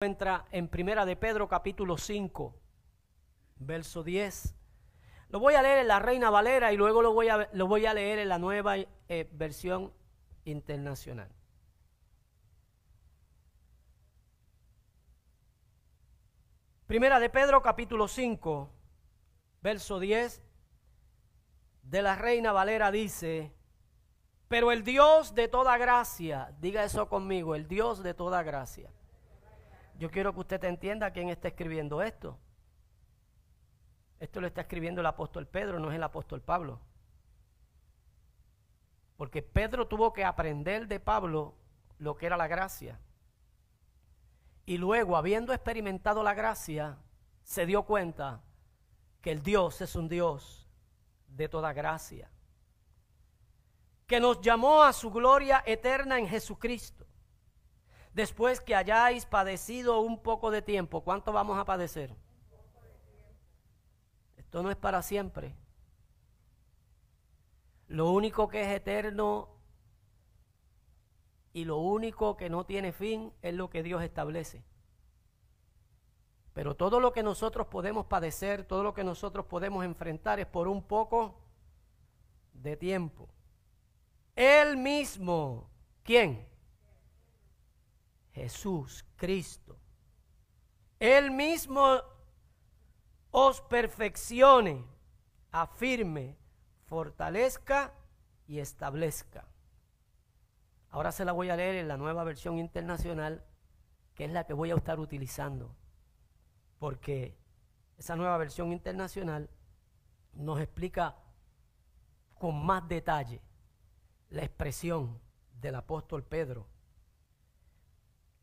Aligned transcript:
encuentra 0.00 0.46
en 0.52 0.68
Primera 0.68 1.04
de 1.04 1.16
Pedro 1.16 1.48
capítulo 1.48 1.98
5, 1.98 2.54
verso 3.56 4.04
10. 4.04 4.54
Lo 5.30 5.40
voy 5.40 5.54
a 5.54 5.62
leer 5.62 5.78
en 5.78 5.88
la 5.88 5.98
Reina 5.98 6.30
Valera 6.30 6.72
y 6.72 6.76
luego 6.76 7.02
lo 7.02 7.12
voy 7.12 7.28
a, 7.28 7.48
lo 7.52 7.66
voy 7.66 7.84
a 7.84 7.94
leer 7.94 8.20
en 8.20 8.28
la 8.28 8.38
nueva 8.38 8.76
eh, 8.76 9.28
versión 9.32 9.92
internacional. 10.44 11.28
Primera 16.86 17.18
de 17.18 17.28
Pedro 17.28 17.60
capítulo 17.60 18.06
5, 18.06 18.70
verso 19.62 19.98
10 19.98 20.40
de 21.82 22.02
la 22.02 22.14
Reina 22.14 22.52
Valera 22.52 22.92
dice, 22.92 23.52
pero 24.46 24.70
el 24.70 24.84
Dios 24.84 25.34
de 25.34 25.48
toda 25.48 25.76
gracia, 25.76 26.54
diga 26.60 26.84
eso 26.84 27.08
conmigo, 27.08 27.56
el 27.56 27.66
Dios 27.66 28.04
de 28.04 28.14
toda 28.14 28.44
gracia 28.44 28.92
yo 29.98 30.10
quiero 30.10 30.32
que 30.32 30.40
usted 30.40 30.62
entienda 30.64 31.10
quién 31.10 31.28
está 31.28 31.48
escribiendo 31.48 32.00
esto. 32.02 32.38
Esto 34.20 34.40
lo 34.40 34.46
está 34.46 34.62
escribiendo 34.62 35.00
el 35.00 35.06
apóstol 35.06 35.46
Pedro, 35.46 35.80
no 35.80 35.90
es 35.90 35.96
el 35.96 36.02
apóstol 36.02 36.40
Pablo. 36.40 36.80
Porque 39.16 39.42
Pedro 39.42 39.88
tuvo 39.88 40.12
que 40.12 40.24
aprender 40.24 40.86
de 40.86 41.00
Pablo 41.00 41.56
lo 41.98 42.16
que 42.16 42.26
era 42.26 42.36
la 42.36 42.46
gracia. 42.46 43.00
Y 44.66 44.78
luego, 44.78 45.16
habiendo 45.16 45.52
experimentado 45.52 46.22
la 46.22 46.34
gracia, 46.34 46.98
se 47.42 47.66
dio 47.66 47.82
cuenta 47.82 48.44
que 49.20 49.32
el 49.32 49.42
Dios 49.42 49.80
es 49.80 49.96
un 49.96 50.08
Dios 50.08 50.68
de 51.26 51.48
toda 51.48 51.72
gracia. 51.72 52.30
Que 54.06 54.20
nos 54.20 54.40
llamó 54.40 54.84
a 54.84 54.92
su 54.92 55.10
gloria 55.10 55.62
eterna 55.66 56.18
en 56.18 56.28
Jesucristo 56.28 57.07
después 58.12 58.60
que 58.60 58.74
hayáis 58.74 59.26
padecido 59.26 60.00
un 60.00 60.20
poco 60.22 60.50
de 60.50 60.62
tiempo. 60.62 61.02
¿Cuánto 61.02 61.32
vamos 61.32 61.58
a 61.58 61.64
padecer? 61.64 62.14
Esto 64.36 64.62
no 64.62 64.70
es 64.70 64.76
para 64.76 65.02
siempre. 65.02 65.54
Lo 67.86 68.10
único 68.10 68.48
que 68.48 68.62
es 68.62 68.68
eterno 68.68 69.48
y 71.52 71.64
lo 71.64 71.78
único 71.78 72.36
que 72.36 72.50
no 72.50 72.64
tiene 72.64 72.92
fin 72.92 73.32
es 73.42 73.54
lo 73.54 73.70
que 73.70 73.82
Dios 73.82 74.02
establece. 74.02 74.62
Pero 76.52 76.76
todo 76.76 76.98
lo 77.00 77.12
que 77.12 77.22
nosotros 77.22 77.68
podemos 77.68 78.06
padecer, 78.06 78.64
todo 78.64 78.82
lo 78.82 78.92
que 78.92 79.04
nosotros 79.04 79.46
podemos 79.46 79.84
enfrentar 79.84 80.40
es 80.40 80.46
por 80.46 80.66
un 80.66 80.82
poco 80.82 81.36
de 82.52 82.76
tiempo. 82.76 83.28
Él 84.34 84.76
mismo, 84.76 85.70
¿quién? 86.02 86.46
Jesús, 88.38 89.04
Cristo. 89.16 89.76
Él 91.00 91.32
mismo 91.32 92.00
os 93.32 93.60
perfeccione, 93.62 94.84
afirme, 95.50 96.38
fortalezca 96.86 97.92
y 98.46 98.60
establezca. 98.60 99.48
Ahora 100.90 101.10
se 101.10 101.24
la 101.24 101.32
voy 101.32 101.50
a 101.50 101.56
leer 101.56 101.74
en 101.76 101.88
la 101.88 101.96
nueva 101.96 102.22
versión 102.22 102.58
internacional, 102.58 103.44
que 104.14 104.24
es 104.24 104.30
la 104.30 104.44
que 104.44 104.54
voy 104.54 104.70
a 104.70 104.76
estar 104.76 105.00
utilizando, 105.00 105.74
porque 106.78 107.36
esa 107.96 108.14
nueva 108.14 108.38
versión 108.38 108.72
internacional 108.72 109.50
nos 110.32 110.60
explica 110.60 111.16
con 112.38 112.64
más 112.64 112.88
detalle 112.88 113.42
la 114.30 114.44
expresión 114.44 115.20
del 115.60 115.74
apóstol 115.74 116.22
Pedro 116.22 116.77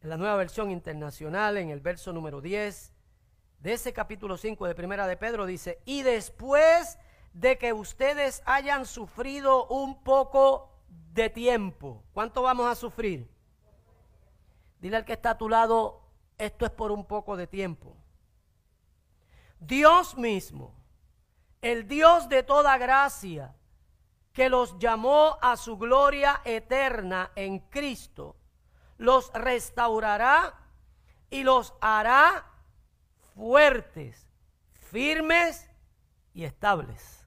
en 0.06 0.10
la 0.10 0.18
nueva 0.18 0.36
versión 0.36 0.70
internacional, 0.70 1.58
en 1.58 1.72
el 1.72 1.80
verso 1.80 2.14
número 2.14 2.40
10 2.40 2.94
de 3.58 3.74
ese 3.74 3.92
capítulo 3.92 4.38
5 4.38 4.68
de 4.68 4.76
Primera 4.76 5.08
de 5.08 5.18
Pedro, 5.18 5.48
dice, 5.48 5.82
y 5.84 6.04
después 6.04 7.00
de 7.34 7.58
que 7.58 7.74
ustedes 7.74 8.44
hayan 8.46 8.86
sufrido 8.86 9.66
un 9.66 10.04
poco 10.04 10.70
de 11.12 11.32
tiempo, 11.32 12.04
¿cuánto 12.14 12.44
vamos 12.44 12.68
a 12.68 12.76
sufrir? 12.76 13.28
Dile 14.80 14.98
al 14.98 15.06
que 15.06 15.14
está 15.14 15.32
a 15.32 15.38
tu 15.40 15.50
lado, 15.50 16.04
esto 16.38 16.68
es 16.68 16.72
por 16.72 16.92
un 16.92 17.06
poco 17.06 17.36
de 17.36 17.48
tiempo. 17.48 17.98
Dios 19.60 20.16
mismo, 20.20 20.76
el 21.64 21.88
Dios 21.88 22.30
de 22.30 22.44
toda 22.44 22.78
gracia, 22.78 23.56
que 24.34 24.50
los 24.50 24.78
llamó 24.78 25.40
a 25.42 25.58
su 25.58 25.80
gloria 25.80 26.42
eterna 26.46 27.32
en 27.36 27.58
Cristo, 27.58 28.36
los 28.98 29.32
restaurará 29.34 30.54
y 31.30 31.44
los 31.44 31.74
hará 31.82 32.46
fuertes, 33.34 34.28
firmes 34.74 35.70
y 36.34 36.46
estables. 36.46 37.26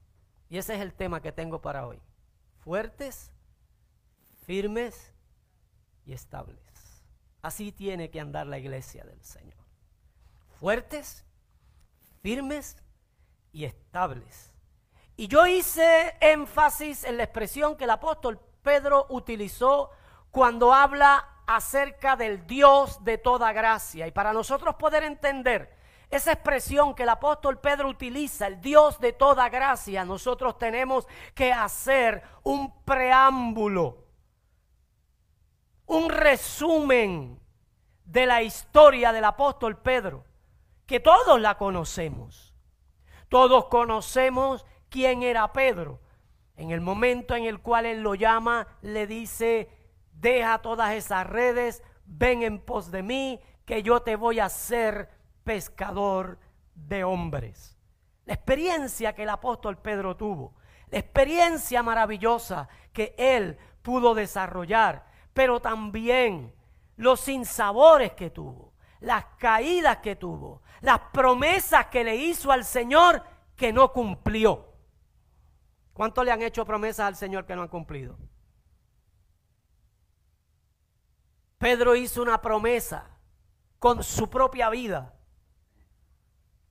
Y 0.48 0.58
ese 0.58 0.74
es 0.74 0.80
el 0.80 0.94
tema 0.94 1.20
que 1.20 1.32
tengo 1.32 1.60
para 1.60 1.86
hoy. 1.86 2.00
Fuertes, 2.64 3.30
firmes 4.46 5.12
y 6.06 6.12
estables. 6.12 6.58
Así 7.42 7.72
tiene 7.72 8.10
que 8.10 8.20
andar 8.20 8.46
la 8.46 8.58
iglesia 8.58 9.04
del 9.04 9.22
Señor. 9.22 9.58
Fuertes, 10.58 11.24
firmes 12.22 12.76
y 13.52 13.64
estables. 13.64 14.52
Y 15.16 15.28
yo 15.28 15.46
hice 15.46 16.16
énfasis 16.20 17.04
en 17.04 17.16
la 17.16 17.24
expresión 17.24 17.76
que 17.76 17.84
el 17.84 17.90
apóstol 17.90 18.40
Pedro 18.62 19.06
utilizó 19.10 19.90
cuando 20.30 20.72
habla 20.72 21.37
acerca 21.48 22.14
del 22.14 22.46
Dios 22.46 23.02
de 23.02 23.16
toda 23.16 23.52
gracia. 23.52 24.06
Y 24.06 24.12
para 24.12 24.34
nosotros 24.34 24.74
poder 24.76 25.02
entender 25.02 25.74
esa 26.10 26.32
expresión 26.32 26.94
que 26.94 27.04
el 27.04 27.08
apóstol 27.08 27.58
Pedro 27.58 27.88
utiliza, 27.88 28.46
el 28.46 28.60
Dios 28.60 29.00
de 29.00 29.14
toda 29.14 29.48
gracia, 29.48 30.04
nosotros 30.04 30.58
tenemos 30.58 31.08
que 31.34 31.52
hacer 31.52 32.22
un 32.42 32.82
preámbulo, 32.84 34.04
un 35.86 36.10
resumen 36.10 37.40
de 38.04 38.26
la 38.26 38.42
historia 38.42 39.10
del 39.10 39.24
apóstol 39.24 39.78
Pedro, 39.78 40.24
que 40.86 41.00
todos 41.00 41.40
la 41.40 41.56
conocemos. 41.56 42.54
Todos 43.30 43.66
conocemos 43.66 44.66
quién 44.90 45.22
era 45.22 45.50
Pedro. 45.52 46.00
En 46.56 46.72
el 46.72 46.82
momento 46.82 47.34
en 47.34 47.44
el 47.44 47.60
cual 47.60 47.86
él 47.86 48.02
lo 48.02 48.14
llama, 48.14 48.66
le 48.82 49.06
dice, 49.06 49.77
deja 50.20 50.58
todas 50.58 50.94
esas 50.94 51.26
redes, 51.26 51.82
ven 52.04 52.42
en 52.42 52.60
pos 52.60 52.90
de 52.90 53.02
mí, 53.02 53.40
que 53.64 53.82
yo 53.82 54.00
te 54.00 54.16
voy 54.16 54.40
a 54.40 54.46
hacer 54.46 55.10
pescador 55.44 56.38
de 56.74 57.04
hombres. 57.04 57.76
La 58.24 58.34
experiencia 58.34 59.14
que 59.14 59.22
el 59.22 59.30
apóstol 59.30 59.78
Pedro 59.78 60.16
tuvo, 60.16 60.54
la 60.90 60.98
experiencia 60.98 61.82
maravillosa 61.82 62.68
que 62.92 63.14
él 63.18 63.58
pudo 63.82 64.14
desarrollar, 64.14 65.06
pero 65.32 65.60
también 65.60 66.52
los 66.96 67.20
sinsabores 67.20 68.12
que 68.12 68.30
tuvo, 68.30 68.72
las 69.00 69.24
caídas 69.38 69.98
que 69.98 70.16
tuvo, 70.16 70.62
las 70.80 70.98
promesas 71.12 71.86
que 71.86 72.04
le 72.04 72.16
hizo 72.16 72.50
al 72.50 72.64
Señor 72.64 73.22
que 73.56 73.72
no 73.72 73.92
cumplió. 73.92 74.72
¿Cuánto 75.92 76.22
le 76.22 76.30
han 76.30 76.42
hecho 76.42 76.64
promesas 76.64 77.06
al 77.06 77.16
Señor 77.16 77.44
que 77.44 77.56
no 77.56 77.62
han 77.62 77.68
cumplido? 77.68 78.18
Pedro 81.58 81.96
hizo 81.96 82.22
una 82.22 82.40
promesa 82.40 83.04
con 83.80 84.02
su 84.04 84.30
propia 84.30 84.70
vida, 84.70 85.12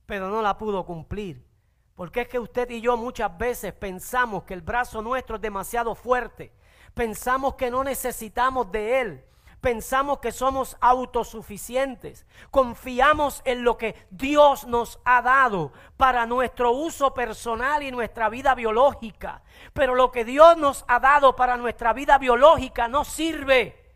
pero 0.06 0.28
no 0.30 0.40
la 0.40 0.56
pudo 0.56 0.84
cumplir. 0.86 1.46
Porque 1.94 2.22
es 2.22 2.28
que 2.28 2.38
usted 2.38 2.70
y 2.70 2.80
yo 2.80 2.96
muchas 2.96 3.36
veces 3.36 3.74
pensamos 3.74 4.44
que 4.44 4.54
el 4.54 4.62
brazo 4.62 5.02
nuestro 5.02 5.36
es 5.36 5.42
demasiado 5.42 5.94
fuerte, 5.94 6.52
pensamos 6.94 7.56
que 7.56 7.70
no 7.70 7.82
necesitamos 7.84 8.70
de 8.70 9.00
él, 9.00 9.24
pensamos 9.60 10.20
que 10.20 10.30
somos 10.30 10.76
autosuficientes, 10.80 12.24
confiamos 12.50 13.42
en 13.44 13.64
lo 13.64 13.76
que 13.76 14.06
Dios 14.10 14.66
nos 14.66 15.00
ha 15.04 15.20
dado 15.22 15.72
para 15.96 16.24
nuestro 16.24 16.70
uso 16.70 17.12
personal 17.12 17.82
y 17.82 17.90
nuestra 17.90 18.28
vida 18.28 18.54
biológica, 18.54 19.42
pero 19.72 19.96
lo 19.96 20.12
que 20.12 20.24
Dios 20.24 20.56
nos 20.56 20.84
ha 20.86 21.00
dado 21.00 21.34
para 21.34 21.56
nuestra 21.56 21.92
vida 21.92 22.16
biológica 22.16 22.86
no 22.86 23.04
sirve 23.04 23.87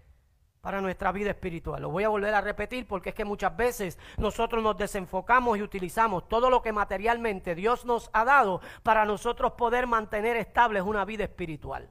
para 0.62 0.80
nuestra 0.80 1.10
vida 1.10 1.30
espiritual. 1.30 1.82
Lo 1.82 1.90
voy 1.90 2.04
a 2.04 2.08
volver 2.08 2.32
a 2.34 2.40
repetir 2.40 2.86
porque 2.86 3.08
es 3.08 3.16
que 3.16 3.24
muchas 3.24 3.56
veces 3.56 3.98
nosotros 4.16 4.62
nos 4.62 4.76
desenfocamos 4.76 5.58
y 5.58 5.62
utilizamos 5.62 6.28
todo 6.28 6.50
lo 6.50 6.62
que 6.62 6.72
materialmente 6.72 7.56
Dios 7.56 7.84
nos 7.84 8.10
ha 8.12 8.24
dado 8.24 8.60
para 8.84 9.04
nosotros 9.04 9.54
poder 9.54 9.88
mantener 9.88 10.36
estables 10.36 10.84
una 10.84 11.04
vida 11.04 11.24
espiritual. 11.24 11.90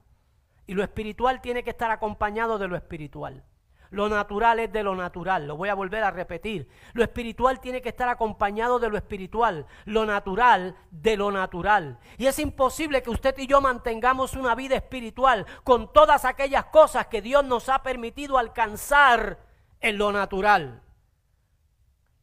Y 0.67 0.73
lo 0.73 0.83
espiritual 0.83 1.41
tiene 1.41 1.65
que 1.65 1.71
estar 1.71 1.91
acompañado 1.91 2.57
de 2.57 2.69
lo 2.69 2.77
espiritual. 2.77 3.43
Lo 3.91 4.07
natural 4.07 4.61
es 4.61 4.71
de 4.71 4.83
lo 4.83 4.95
natural, 4.95 5.45
lo 5.45 5.57
voy 5.57 5.67
a 5.67 5.75
volver 5.75 6.01
a 6.05 6.11
repetir. 6.11 6.69
Lo 6.93 7.03
espiritual 7.03 7.59
tiene 7.59 7.81
que 7.81 7.89
estar 7.89 8.07
acompañado 8.07 8.79
de 8.79 8.89
lo 8.89 8.95
espiritual, 8.95 9.67
lo 9.83 10.05
natural 10.05 10.77
de 10.91 11.17
lo 11.17 11.29
natural. 11.29 11.99
Y 12.17 12.27
es 12.27 12.39
imposible 12.39 13.03
que 13.03 13.09
usted 13.09 13.37
y 13.37 13.47
yo 13.47 13.59
mantengamos 13.59 14.35
una 14.35 14.55
vida 14.55 14.77
espiritual 14.77 15.45
con 15.65 15.91
todas 15.91 16.23
aquellas 16.23 16.65
cosas 16.65 17.07
que 17.07 17.21
Dios 17.21 17.43
nos 17.43 17.67
ha 17.67 17.83
permitido 17.83 18.37
alcanzar 18.37 19.39
en 19.81 19.97
lo 19.97 20.13
natural. 20.13 20.81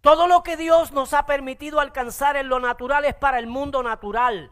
Todo 0.01 0.27
lo 0.27 0.43
que 0.43 0.57
Dios 0.57 0.93
nos 0.93 1.13
ha 1.13 1.27
permitido 1.27 1.81
alcanzar 1.81 2.37
en 2.37 2.49
lo 2.49 2.61
natural 2.61 3.05
es 3.05 3.15
para 3.15 3.39
el 3.39 3.47
mundo 3.47 3.83
natural. 3.83 4.51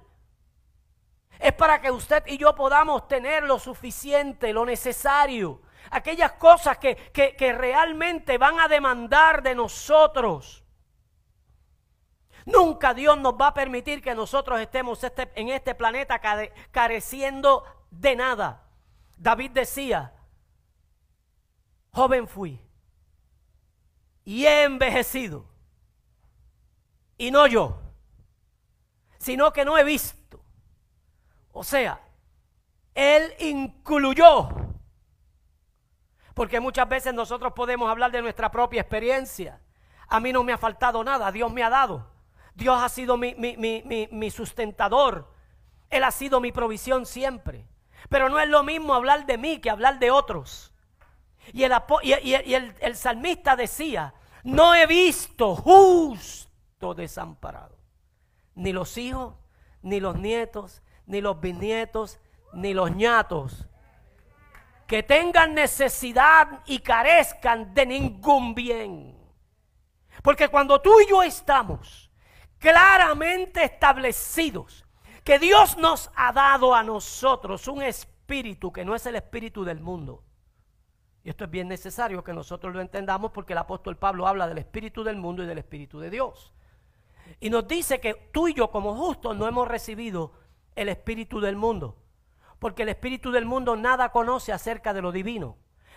Es 1.38 1.54
para 1.54 1.80
que 1.80 1.90
usted 1.90 2.24
y 2.26 2.36
yo 2.36 2.54
podamos 2.54 3.08
tener 3.08 3.44
lo 3.44 3.58
suficiente, 3.58 4.52
lo 4.52 4.66
necesario. 4.66 5.62
Aquellas 5.90 6.32
cosas 6.32 6.78
que, 6.78 6.96
que, 7.12 7.52
realmente 7.52 8.38
van 8.38 8.60
a 8.60 8.68
demandar 8.68 9.42
de 9.42 9.54
nosotros. 9.54 10.64
Nunca 12.44 12.94
Dios 12.94 13.18
nos 13.18 13.34
va 13.34 13.48
a 13.48 13.54
permitir 13.54 14.02
que 14.02 14.14
nosotros 14.14 14.60
estemos 14.60 15.02
este, 15.02 15.30
en 15.34 15.48
este 15.48 15.74
planeta 15.74 16.20
careciendo 16.70 17.64
de 17.90 18.16
nada. 18.16 18.62
David 19.16 19.50
decía, 19.52 20.12
joven 21.92 22.28
fui 22.28 22.60
y 24.24 24.44
he 24.44 24.64
envejecido. 24.64 25.46
Y 27.18 27.30
no 27.30 27.46
yo, 27.46 27.80
sino 29.18 29.52
que 29.52 29.64
no 29.64 29.78
he 29.78 29.84
visto. 29.84 30.40
O 31.52 31.64
sea, 31.64 32.00
Él 32.94 33.32
incluyó. 33.38 34.65
Porque 36.36 36.60
muchas 36.60 36.86
veces 36.88 37.14
nosotros 37.14 37.54
podemos 37.54 37.90
hablar 37.90 38.12
de 38.12 38.20
nuestra 38.20 38.52
propia 38.52 38.82
experiencia. 38.82 39.58
A 40.06 40.20
mí 40.20 40.32
no 40.32 40.44
me 40.44 40.52
ha 40.52 40.58
faltado 40.58 41.02
nada, 41.02 41.32
Dios 41.32 41.50
me 41.50 41.64
ha 41.64 41.70
dado. 41.70 42.06
Dios 42.54 42.78
ha 42.80 42.88
sido 42.90 43.16
mi, 43.16 43.34
mi 43.34 44.30
sustentador. 44.30 45.32
Él 45.88 46.04
ha 46.04 46.10
sido 46.10 46.38
mi 46.40 46.52
provisión 46.52 47.06
siempre. 47.06 47.66
Pero 48.10 48.28
no 48.28 48.38
es 48.38 48.48
lo 48.48 48.62
mismo 48.62 48.94
hablar 48.94 49.24
de 49.24 49.38
mí 49.38 49.58
que 49.60 49.70
hablar 49.70 49.98
de 49.98 50.10
otros. 50.10 50.74
Y 51.52 51.62
el, 51.64 52.96
salmista 52.96 53.56
decía, 53.56 54.12
no 54.44 54.74
he 54.74 54.86
visto 54.86 55.56
justo 55.56 56.94
desamparado. 56.94 57.76
Ni 58.54 58.72
los 58.72 58.98
hijos, 58.98 59.34
ni 59.80 60.00
los 60.00 60.18
nietos, 60.18 60.82
ni 61.06 61.22
los 61.22 61.40
bisnietos, 61.40 62.18
ni 62.52 62.74
los 62.74 62.90
ñatos. 62.94 63.66
Que 64.86 65.02
tengan 65.02 65.54
necesidad 65.54 66.62
y 66.66 66.78
carezcan 66.78 67.74
de 67.74 67.86
ningún 67.86 68.54
bien. 68.54 69.16
Porque 70.22 70.48
cuando 70.48 70.80
tú 70.80 71.00
y 71.00 71.08
yo 71.08 71.22
estamos 71.22 72.10
claramente 72.58 73.64
establecidos 73.64 74.84
que 75.24 75.38
Dios 75.38 75.76
nos 75.76 76.10
ha 76.14 76.32
dado 76.32 76.74
a 76.74 76.82
nosotros 76.82 77.66
un 77.68 77.82
espíritu 77.82 78.72
que 78.72 78.84
no 78.84 78.94
es 78.94 79.06
el 79.06 79.16
espíritu 79.16 79.64
del 79.64 79.80
mundo, 79.80 80.22
y 81.26 81.30
esto 81.30 81.42
es 81.42 81.50
bien 81.50 81.66
necesario 81.66 82.22
que 82.22 82.32
nosotros 82.32 82.72
lo 82.72 82.80
entendamos 82.80 83.32
porque 83.32 83.52
el 83.52 83.58
apóstol 83.58 83.96
Pablo 83.96 84.28
habla 84.28 84.46
del 84.46 84.58
espíritu 84.58 85.02
del 85.02 85.16
mundo 85.16 85.42
y 85.42 85.46
del 85.46 85.58
espíritu 85.58 85.98
de 85.98 86.08
Dios. 86.08 86.52
Y 87.40 87.50
nos 87.50 87.66
dice 87.66 87.98
que 87.98 88.14
tú 88.32 88.46
y 88.46 88.54
yo 88.54 88.70
como 88.70 88.94
justos 88.94 89.36
no 89.36 89.48
hemos 89.48 89.66
recibido 89.66 90.34
el 90.76 90.88
espíritu 90.88 91.40
del 91.40 91.56
mundo. 91.56 91.96
Porque 92.58 92.82
el 92.82 92.88
espíritu 92.88 93.30
del 93.30 93.44
mundo 93.44 93.76
nada 93.76 94.10
conoce 94.10 94.52
acerca 94.52 94.92
de 94.92 95.02
lo 95.02 95.12
divino. 95.12 95.56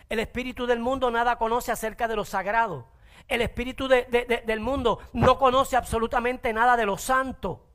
El 0.10 0.20
espíritu 0.20 0.66
del 0.66 0.80
mundo 0.80 1.12
nada 1.12 1.38
conoce 1.38 1.72
acerca 1.72 2.08
de 2.08 2.16
lo 2.16 2.26
sagrado. 2.26 2.88
El 3.28 3.42
espíritu 3.42 3.88
del 3.88 4.60
mundo 4.60 5.00
no 5.14 5.38
conoce 5.38 5.78
absolutamente 5.78 6.52
nada 6.52 6.76
de 6.76 6.86
lo 6.86 6.98
santo. 6.98 7.68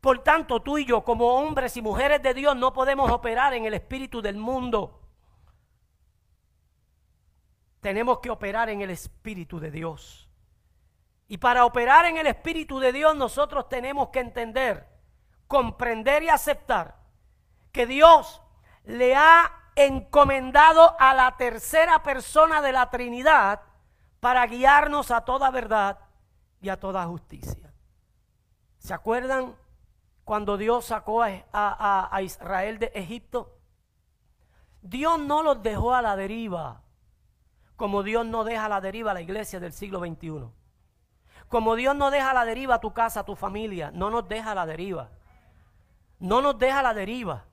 Por 0.00 0.20
tanto, 0.20 0.62
tú 0.62 0.78
y 0.78 0.84
yo 0.84 1.02
como 1.02 1.34
hombres 1.34 1.76
y 1.76 1.82
mujeres 1.82 2.22
de 2.22 2.34
Dios 2.34 2.56
no 2.56 2.72
podemos 2.72 3.10
operar 3.10 3.54
en 3.54 3.64
el 3.64 3.74
espíritu 3.74 4.22
del 4.22 4.36
mundo 4.36 5.00
tenemos 7.80 8.20
que 8.20 8.30
operar 8.30 8.68
en 8.68 8.82
el 8.82 8.90
Espíritu 8.90 9.58
de 9.58 9.70
Dios. 9.70 10.28
Y 11.28 11.38
para 11.38 11.64
operar 11.64 12.04
en 12.06 12.16
el 12.18 12.26
Espíritu 12.26 12.78
de 12.78 12.92
Dios 12.92 13.16
nosotros 13.16 13.68
tenemos 13.68 14.08
que 14.08 14.20
entender, 14.20 14.86
comprender 15.46 16.22
y 16.22 16.28
aceptar 16.28 16.99
que 17.72 17.86
Dios 17.86 18.42
le 18.84 19.14
ha 19.14 19.50
encomendado 19.76 20.96
a 20.98 21.14
la 21.14 21.36
tercera 21.36 22.02
persona 22.02 22.60
de 22.60 22.72
la 22.72 22.90
Trinidad 22.90 23.62
para 24.20 24.46
guiarnos 24.46 25.10
a 25.10 25.24
toda 25.24 25.50
verdad 25.50 25.98
y 26.60 26.68
a 26.68 26.78
toda 26.78 27.06
justicia. 27.06 27.72
¿Se 28.78 28.94
acuerdan 28.94 29.56
cuando 30.24 30.56
Dios 30.56 30.86
sacó 30.86 31.22
a, 31.22 32.20
Israel 32.22 32.78
de 32.78 32.92
Egipto? 32.94 33.56
Dios 34.82 35.18
no 35.18 35.42
los 35.42 35.62
dejó 35.62 35.94
a 35.94 36.02
la 36.02 36.16
deriva 36.16 36.82
como 37.80 38.02
Dios 38.02 38.26
no 38.26 38.44
deja 38.44 38.66
a 38.66 38.68
la 38.68 38.82
deriva 38.82 39.12
a 39.12 39.14
la 39.14 39.22
iglesia 39.22 39.58
del 39.58 39.72
siglo 39.72 40.00
XXI. 40.00 40.50
Como 41.48 41.76
Dios 41.76 41.96
no 41.96 42.10
deja 42.10 42.32
a 42.32 42.34
la 42.34 42.44
deriva 42.44 42.74
a 42.74 42.80
tu 42.80 42.92
casa, 42.92 43.20
a 43.20 43.24
tu 43.24 43.36
familia, 43.36 43.90
no 43.90 44.10
nos 44.10 44.28
deja 44.28 44.52
a 44.52 44.54
la 44.54 44.66
deriva. 44.66 45.08
No 46.18 46.42
nos 46.42 46.58
deja 46.58 46.80
a 46.80 46.82
la 46.82 46.92
deriva. 46.92 47.46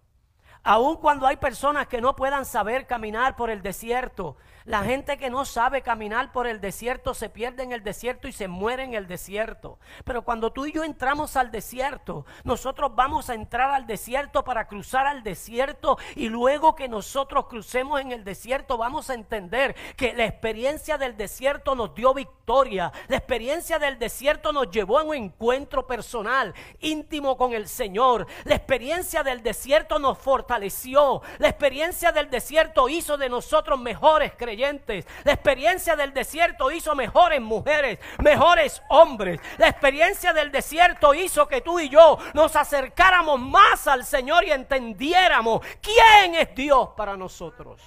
Aun 0.70 0.98
cuando 0.98 1.26
hay 1.26 1.38
personas 1.38 1.88
que 1.88 2.02
no 2.02 2.14
puedan 2.18 2.44
saber 2.44 2.88
caminar 2.88 3.38
por 3.38 3.50
el 3.50 3.62
desierto, 3.62 4.36
la 4.68 4.84
gente 4.84 5.18
que 5.18 5.30
no 5.30 5.46
sabe 5.46 5.82
caminar 5.82 6.34
por 6.34 6.46
el 6.46 6.60
desierto 6.60 7.14
se 7.14 7.30
pierde 7.30 7.64
en 7.64 7.72
el 7.72 7.86
desierto 7.86 8.28
y 8.28 8.34
se 8.34 8.50
muere 8.50 8.84
en 8.84 8.96
el 8.96 9.08
desierto. 9.08 9.80
Pero 10.04 10.24
cuando 10.24 10.52
tú 10.52 10.66
y 10.66 10.74
yo 10.74 10.84
entramos 10.84 11.38
al 11.38 11.52
desierto, 11.52 12.26
nosotros 12.44 12.94
vamos 12.94 13.30
a 13.30 13.34
entrar 13.34 13.72
al 13.72 13.88
desierto 13.88 14.44
para 14.44 14.68
cruzar 14.68 15.08
al 15.08 15.24
desierto 15.24 15.98
y 16.16 16.28
luego 16.28 16.76
que 16.76 16.90
nosotros 16.90 17.46
crucemos 17.48 18.02
en 18.02 18.12
el 18.12 18.26
desierto 18.26 18.78
vamos 18.78 19.10
a 19.10 19.14
entender 19.14 19.74
que 19.96 20.12
la 20.12 20.26
experiencia 20.26 20.98
del 20.98 21.16
desierto 21.16 21.74
nos 21.74 21.96
dio 21.96 22.14
victoria. 22.14 22.92
La 23.08 23.16
experiencia 23.16 23.80
del 23.80 23.98
desierto 23.98 24.52
nos 24.52 24.70
llevó 24.70 25.00
a 25.00 25.04
un 25.04 25.16
encuentro 25.16 25.88
personal, 25.88 26.54
íntimo 26.82 27.38
con 27.38 27.54
el 27.54 27.70
Señor. 27.70 28.28
La 28.44 28.56
experiencia 28.56 29.24
del 29.24 29.42
desierto 29.42 29.98
nos 29.98 30.18
fortaleció. 30.18 31.22
La 31.38 31.48
experiencia 31.48 32.12
del 32.12 32.30
desierto 32.30 32.90
hizo 32.90 33.16
de 33.16 33.30
nosotros 33.30 33.80
mejores 33.80 34.34
creyentes 34.36 34.57
la 34.58 35.34
experiencia 35.34 35.96
del 35.96 36.14
desierto 36.14 36.72
hizo 36.72 36.96
mejores 36.96 37.42
mujeres, 37.42 38.00
mejores 38.20 38.82
hombres. 38.90 39.40
La 39.58 39.70
experiencia 39.70 40.34
del 40.34 40.52
desierto 40.52 41.14
hizo 41.14 41.48
que 41.48 41.62
tú 41.62 41.80
y 41.80 41.90
yo 41.90 42.18
nos 42.34 42.56
acercáramos 42.56 43.40
más 43.40 43.88
al 43.88 44.04
Señor 44.04 44.44
y 44.46 44.52
entendiéramos 44.52 45.62
quién 45.82 46.36
es 46.36 46.56
Dios 46.56 46.90
para 46.98 47.16
nosotros. 47.16 47.82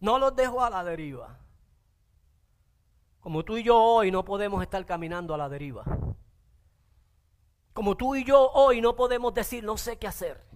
No 0.00 0.18
los 0.18 0.34
dejo 0.36 0.62
a 0.62 0.70
la 0.70 0.84
deriva. 0.84 1.38
Como 3.20 3.44
tú 3.44 3.56
y 3.56 3.62
yo 3.62 3.78
hoy 3.80 4.10
no 4.10 4.24
podemos 4.24 4.62
estar 4.62 4.84
caminando 4.84 5.32
a 5.34 5.38
la 5.38 5.48
deriva. 5.48 5.84
Como 7.72 7.96
tú 7.96 8.16
y 8.16 8.24
yo 8.24 8.50
hoy 8.50 8.80
no 8.80 8.96
podemos 8.96 9.32
decir 9.32 9.64
no 9.64 9.76
sé 9.76 9.98
qué 9.98 10.08
hacer. 10.08 10.51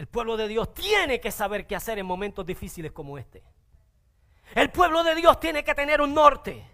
El 0.00 0.06
pueblo 0.06 0.38
de 0.38 0.48
Dios 0.48 0.72
tiene 0.72 1.20
que 1.20 1.30
saber 1.30 1.66
qué 1.66 1.76
hacer 1.76 1.98
en 1.98 2.06
momentos 2.06 2.46
difíciles 2.46 2.90
como 2.90 3.18
este. 3.18 3.44
El 4.54 4.70
pueblo 4.70 5.04
de 5.04 5.14
Dios 5.14 5.38
tiene 5.38 5.62
que 5.62 5.74
tener 5.74 6.00
un 6.00 6.14
norte. 6.14 6.66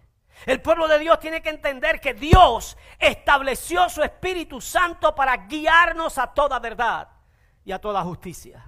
El 0.44 0.62
pueblo 0.62 0.86
de 0.86 1.00
Dios 1.00 1.18
tiene 1.18 1.42
que 1.42 1.48
entender 1.48 2.00
que 2.00 2.14
Dios 2.14 2.76
estableció 3.00 3.88
su 3.88 4.04
Espíritu 4.04 4.60
Santo 4.60 5.12
para 5.12 5.48
guiarnos 5.48 6.18
a 6.18 6.32
toda 6.32 6.60
verdad 6.60 7.08
y 7.64 7.72
a 7.72 7.80
toda 7.80 8.04
justicia. 8.04 8.64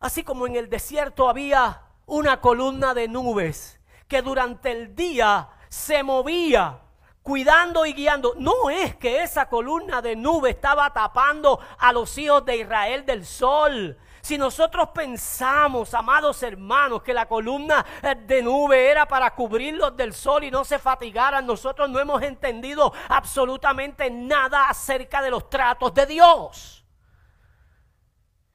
Así 0.00 0.24
como 0.24 0.48
en 0.48 0.56
el 0.56 0.68
desierto 0.68 1.28
había 1.28 1.82
una 2.06 2.40
columna 2.40 2.94
de 2.94 3.06
nubes 3.06 3.78
que 4.08 4.22
durante 4.22 4.72
el 4.72 4.96
día 4.96 5.50
se 5.68 6.02
movía 6.02 6.80
cuidando 7.24 7.84
y 7.86 7.94
guiando. 7.94 8.34
No 8.36 8.70
es 8.70 8.94
que 8.94 9.22
esa 9.22 9.48
columna 9.48 10.00
de 10.00 10.14
nube 10.14 10.50
estaba 10.50 10.92
tapando 10.92 11.58
a 11.78 11.92
los 11.92 12.16
hijos 12.18 12.44
de 12.44 12.58
Israel 12.58 13.04
del 13.04 13.26
sol. 13.26 13.98
Si 14.20 14.38
nosotros 14.38 14.90
pensamos, 14.94 15.92
amados 15.92 16.42
hermanos, 16.42 17.02
que 17.02 17.12
la 17.12 17.26
columna 17.26 17.84
eh, 18.02 18.14
de 18.14 18.42
nube 18.42 18.88
era 18.90 19.06
para 19.06 19.34
cubrirlos 19.34 19.96
del 19.96 20.14
sol 20.14 20.44
y 20.44 20.50
no 20.50 20.64
se 20.64 20.78
fatigaran, 20.78 21.46
nosotros 21.46 21.90
no 21.90 21.98
hemos 21.98 22.22
entendido 22.22 22.92
absolutamente 23.08 24.10
nada 24.10 24.68
acerca 24.68 25.20
de 25.20 25.30
los 25.30 25.50
tratos 25.50 25.92
de 25.92 26.06
Dios. 26.06 26.86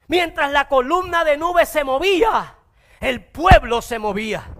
Mientras 0.08 0.50
la 0.50 0.66
columna 0.66 1.22
de 1.24 1.36
nube 1.36 1.66
se 1.66 1.84
movía, 1.84 2.56
el 3.00 3.24
pueblo 3.24 3.80
se 3.80 3.98
movía. 3.98 4.59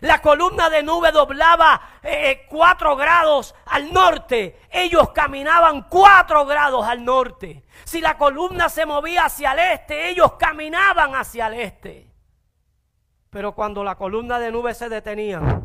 La 0.00 0.20
columna 0.20 0.70
de 0.70 0.82
nube 0.82 1.10
doblaba 1.10 1.80
eh, 2.02 2.46
cuatro 2.48 2.96
grados 2.96 3.54
al 3.66 3.92
norte. 3.92 4.60
Ellos 4.70 5.10
caminaban 5.10 5.86
cuatro 5.88 6.46
grados 6.46 6.86
al 6.86 7.04
norte. 7.04 7.64
Si 7.84 8.00
la 8.00 8.16
columna 8.16 8.68
se 8.68 8.86
movía 8.86 9.24
hacia 9.24 9.52
el 9.52 9.58
este, 9.58 10.10
ellos 10.10 10.34
caminaban 10.34 11.14
hacia 11.14 11.48
el 11.48 11.54
este. 11.54 12.12
Pero 13.30 13.54
cuando 13.54 13.84
la 13.84 13.96
columna 13.96 14.38
de 14.38 14.52
nube 14.52 14.74
se 14.74 14.88
detenía, 14.88 15.62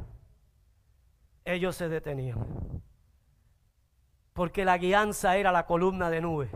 ellos 1.45 1.75
se 1.75 1.87
detenían. 1.87 2.81
Porque 4.33 4.65
la 4.65 4.77
guianza 4.77 5.37
era 5.37 5.51
la 5.51 5.65
columna 5.65 6.09
de 6.09 6.21
nube. 6.21 6.49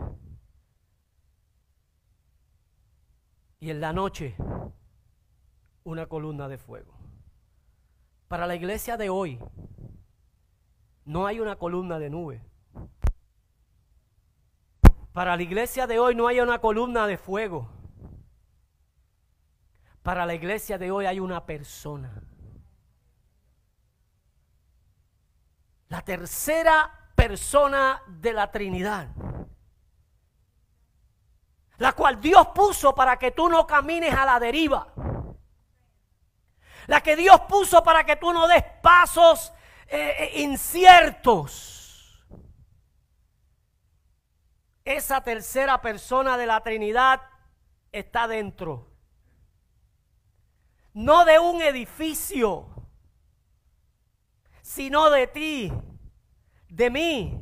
Y 3.60 3.70
en 3.70 3.80
la 3.80 3.92
noche, 3.92 4.36
una 5.84 6.06
columna 6.06 6.48
de 6.48 6.58
fuego. 6.58 6.97
Para 8.28 8.46
la 8.46 8.54
iglesia 8.54 8.98
de 8.98 9.08
hoy 9.08 9.40
no 11.06 11.26
hay 11.26 11.40
una 11.40 11.56
columna 11.56 11.98
de 11.98 12.10
nube. 12.10 12.44
Para 15.14 15.34
la 15.34 15.42
iglesia 15.42 15.86
de 15.86 15.98
hoy 15.98 16.14
no 16.14 16.28
hay 16.28 16.38
una 16.38 16.60
columna 16.60 17.06
de 17.06 17.16
fuego. 17.16 17.70
Para 20.02 20.26
la 20.26 20.34
iglesia 20.34 20.76
de 20.76 20.90
hoy 20.90 21.06
hay 21.06 21.18
una 21.20 21.44
persona. 21.46 22.22
La 25.88 26.02
tercera 26.02 27.10
persona 27.14 28.02
de 28.06 28.34
la 28.34 28.50
Trinidad. 28.50 29.08
La 31.78 31.92
cual 31.92 32.20
Dios 32.20 32.48
puso 32.48 32.94
para 32.94 33.18
que 33.18 33.30
tú 33.30 33.48
no 33.48 33.66
camines 33.66 34.12
a 34.12 34.26
la 34.26 34.38
deriva. 34.38 34.92
La 36.88 37.00
que 37.00 37.14
Dios 37.14 37.40
puso 37.42 37.84
para 37.84 38.02
que 38.04 38.16
tú 38.16 38.32
no 38.32 38.48
des 38.48 38.64
pasos 38.82 39.52
eh, 39.86 40.16
eh, 40.18 40.40
inciertos. 40.40 42.20
Esa 44.84 45.22
tercera 45.22 45.80
persona 45.80 46.36
de 46.36 46.46
la 46.46 46.60
Trinidad 46.60 47.22
está 47.92 48.26
dentro 48.26 48.88
no 50.98 51.24
de 51.24 51.38
un 51.38 51.62
edificio, 51.62 52.66
sino 54.62 55.10
de 55.10 55.28
ti, 55.28 55.72
de 56.68 56.90
mí, 56.90 57.40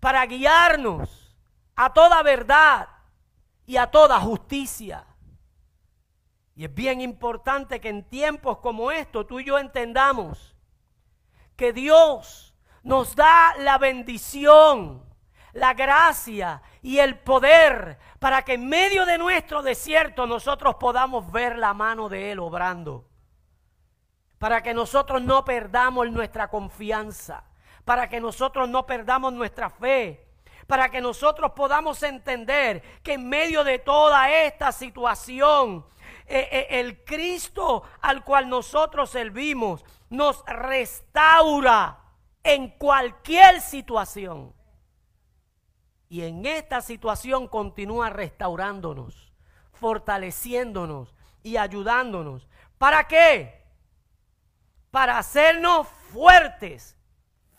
para 0.00 0.24
guiarnos 0.24 1.36
a 1.76 1.92
toda 1.92 2.22
verdad 2.22 2.88
y 3.66 3.76
a 3.76 3.90
toda 3.90 4.18
justicia. 4.20 5.06
Y 6.54 6.64
es 6.64 6.74
bien 6.74 7.00
importante 7.00 7.80
que 7.80 7.88
en 7.88 8.04
tiempos 8.08 8.58
como 8.58 8.90
estos 8.92 9.26
tú 9.26 9.40
y 9.40 9.44
yo 9.44 9.58
entendamos 9.58 10.54
que 11.56 11.72
Dios 11.72 12.54
nos 12.82 13.14
da 13.14 13.54
la 13.58 13.78
bendición, 13.78 15.04
la 15.52 15.74
gracia 15.74 16.62
y 16.82 16.98
el 16.98 17.18
poder 17.18 17.98
para 18.18 18.42
que 18.42 18.54
en 18.54 18.68
medio 18.68 19.06
de 19.06 19.18
nuestro 19.18 19.62
desierto 19.62 20.26
nosotros 20.26 20.76
podamos 20.76 21.30
ver 21.30 21.58
la 21.58 21.74
mano 21.74 22.08
de 22.08 22.32
Él 22.32 22.38
obrando. 22.38 23.08
Para 24.38 24.62
que 24.62 24.74
nosotros 24.74 25.22
no 25.22 25.44
perdamos 25.44 26.10
nuestra 26.10 26.48
confianza. 26.48 27.44
Para 27.84 28.08
que 28.08 28.20
nosotros 28.20 28.68
no 28.68 28.86
perdamos 28.86 29.32
nuestra 29.32 29.70
fe. 29.70 30.26
Para 30.66 30.88
que 30.88 31.00
nosotros 31.00 31.52
podamos 31.52 32.02
entender 32.02 32.82
que 33.02 33.14
en 33.14 33.28
medio 33.28 33.62
de 33.62 33.78
toda 33.78 34.30
esta 34.30 34.72
situación, 34.72 35.86
el 36.32 37.04
Cristo 37.04 37.82
al 38.00 38.24
cual 38.24 38.48
nosotros 38.48 39.10
servimos 39.10 39.84
nos 40.08 40.44
restaura 40.46 41.98
en 42.42 42.70
cualquier 42.70 43.60
situación. 43.60 44.54
Y 46.08 46.22
en 46.22 46.44
esta 46.44 46.80
situación 46.80 47.48
continúa 47.48 48.10
restaurándonos, 48.10 49.32
fortaleciéndonos 49.72 51.14
y 51.42 51.56
ayudándonos. 51.56 52.48
¿Para 52.78 53.08
qué? 53.08 53.64
Para 54.90 55.18
hacernos 55.18 55.88
fuertes, 56.12 56.98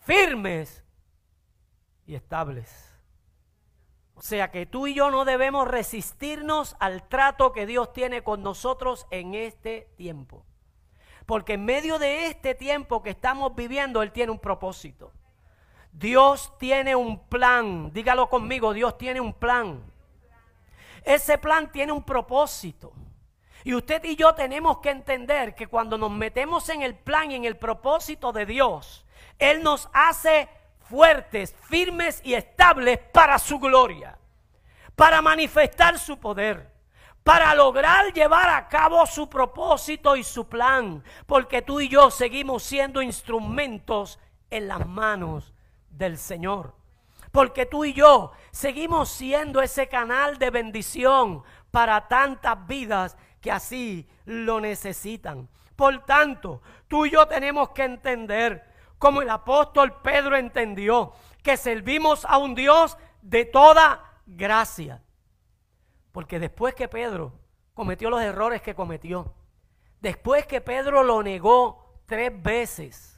firmes 0.04 0.84
y 2.06 2.14
estables. 2.14 2.83
Sea 4.24 4.50
que 4.50 4.64
tú 4.64 4.86
y 4.86 4.94
yo 4.94 5.10
no 5.10 5.26
debemos 5.26 5.68
resistirnos 5.68 6.76
al 6.80 7.06
trato 7.06 7.52
que 7.52 7.66
Dios 7.66 7.92
tiene 7.92 8.24
con 8.24 8.42
nosotros 8.42 9.06
en 9.10 9.34
este 9.34 9.90
tiempo. 9.98 10.46
Porque 11.26 11.52
en 11.52 11.66
medio 11.66 11.98
de 11.98 12.28
este 12.28 12.54
tiempo 12.54 13.02
que 13.02 13.10
estamos 13.10 13.54
viviendo, 13.54 14.00
Él 14.00 14.12
tiene 14.12 14.32
un 14.32 14.38
propósito. 14.38 15.12
Dios 15.92 16.56
tiene 16.58 16.96
un 16.96 17.28
plan. 17.28 17.92
Dígalo 17.92 18.30
conmigo, 18.30 18.72
Dios 18.72 18.96
tiene 18.96 19.20
un 19.20 19.34
plan. 19.34 19.84
Ese 21.04 21.36
plan 21.36 21.70
tiene 21.70 21.92
un 21.92 22.02
propósito. 22.02 22.94
Y 23.62 23.74
usted 23.74 24.02
y 24.04 24.16
yo 24.16 24.34
tenemos 24.34 24.78
que 24.78 24.88
entender 24.88 25.54
que 25.54 25.66
cuando 25.66 25.98
nos 25.98 26.10
metemos 26.10 26.70
en 26.70 26.80
el 26.80 26.94
plan 26.94 27.30
y 27.30 27.34
en 27.34 27.44
el 27.44 27.58
propósito 27.58 28.32
de 28.32 28.46
Dios, 28.46 29.04
Él 29.38 29.62
nos 29.62 29.90
hace 29.92 30.48
fuertes, 30.94 31.56
firmes 31.68 32.20
y 32.22 32.34
estables 32.34 33.00
para 33.12 33.36
su 33.40 33.58
gloria, 33.58 34.16
para 34.94 35.20
manifestar 35.20 35.98
su 35.98 36.18
poder, 36.18 36.70
para 37.24 37.52
lograr 37.56 38.12
llevar 38.12 38.48
a 38.48 38.68
cabo 38.68 39.04
su 39.04 39.28
propósito 39.28 40.14
y 40.14 40.22
su 40.22 40.48
plan, 40.48 41.02
porque 41.26 41.62
tú 41.62 41.80
y 41.80 41.88
yo 41.88 42.12
seguimos 42.12 42.62
siendo 42.62 43.02
instrumentos 43.02 44.20
en 44.50 44.68
las 44.68 44.86
manos 44.86 45.52
del 45.90 46.16
Señor. 46.16 46.76
Porque 47.32 47.66
tú 47.66 47.84
y 47.84 47.92
yo 47.92 48.30
seguimos 48.52 49.08
siendo 49.08 49.60
ese 49.60 49.88
canal 49.88 50.38
de 50.38 50.50
bendición 50.50 51.42
para 51.72 52.06
tantas 52.06 52.68
vidas 52.68 53.16
que 53.40 53.50
así 53.50 54.08
lo 54.26 54.60
necesitan. 54.60 55.48
Por 55.74 56.04
tanto, 56.04 56.62
tú 56.86 57.04
y 57.04 57.10
yo 57.10 57.26
tenemos 57.26 57.70
que 57.70 57.82
entender, 57.82 58.73
como 58.98 59.22
el 59.22 59.30
apóstol 59.30 60.00
Pedro 60.02 60.36
entendió, 60.36 61.12
que 61.42 61.56
servimos 61.56 62.24
a 62.24 62.38
un 62.38 62.54
Dios 62.54 62.96
de 63.22 63.44
toda 63.44 64.20
gracia. 64.26 65.02
Porque 66.12 66.38
después 66.38 66.74
que 66.74 66.88
Pedro 66.88 67.32
cometió 67.74 68.08
los 68.10 68.22
errores 68.22 68.62
que 68.62 68.74
cometió, 68.74 69.34
después 70.00 70.46
que 70.46 70.60
Pedro 70.60 71.02
lo 71.02 71.22
negó 71.22 72.00
tres 72.06 72.30
veces, 72.42 73.14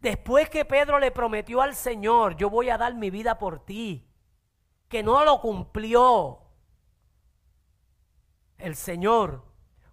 Después 0.00 0.48
que 0.48 0.64
Pedro 0.64 0.98
le 0.98 1.10
prometió 1.10 1.60
al 1.60 1.74
Señor, 1.74 2.36
yo 2.36 2.48
voy 2.48 2.70
a 2.70 2.78
dar 2.78 2.94
mi 2.94 3.10
vida 3.10 3.38
por 3.38 3.64
ti, 3.64 4.08
que 4.88 5.02
no 5.02 5.24
lo 5.24 5.40
cumplió. 5.40 6.40
El 8.56 8.76
Señor, 8.76 9.44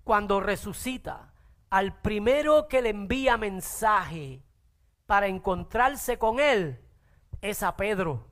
cuando 0.05 0.39
resucita, 0.39 1.33
al 1.69 1.99
primero 1.99 2.69
que 2.69 2.81
le 2.81 2.89
envía 2.89 3.35
mensaje 3.35 4.41
para 5.07 5.27
encontrarse 5.27 6.19
con 6.19 6.39
él, 6.39 6.79
es 7.41 7.63
a 7.63 7.75
Pedro. 7.75 8.27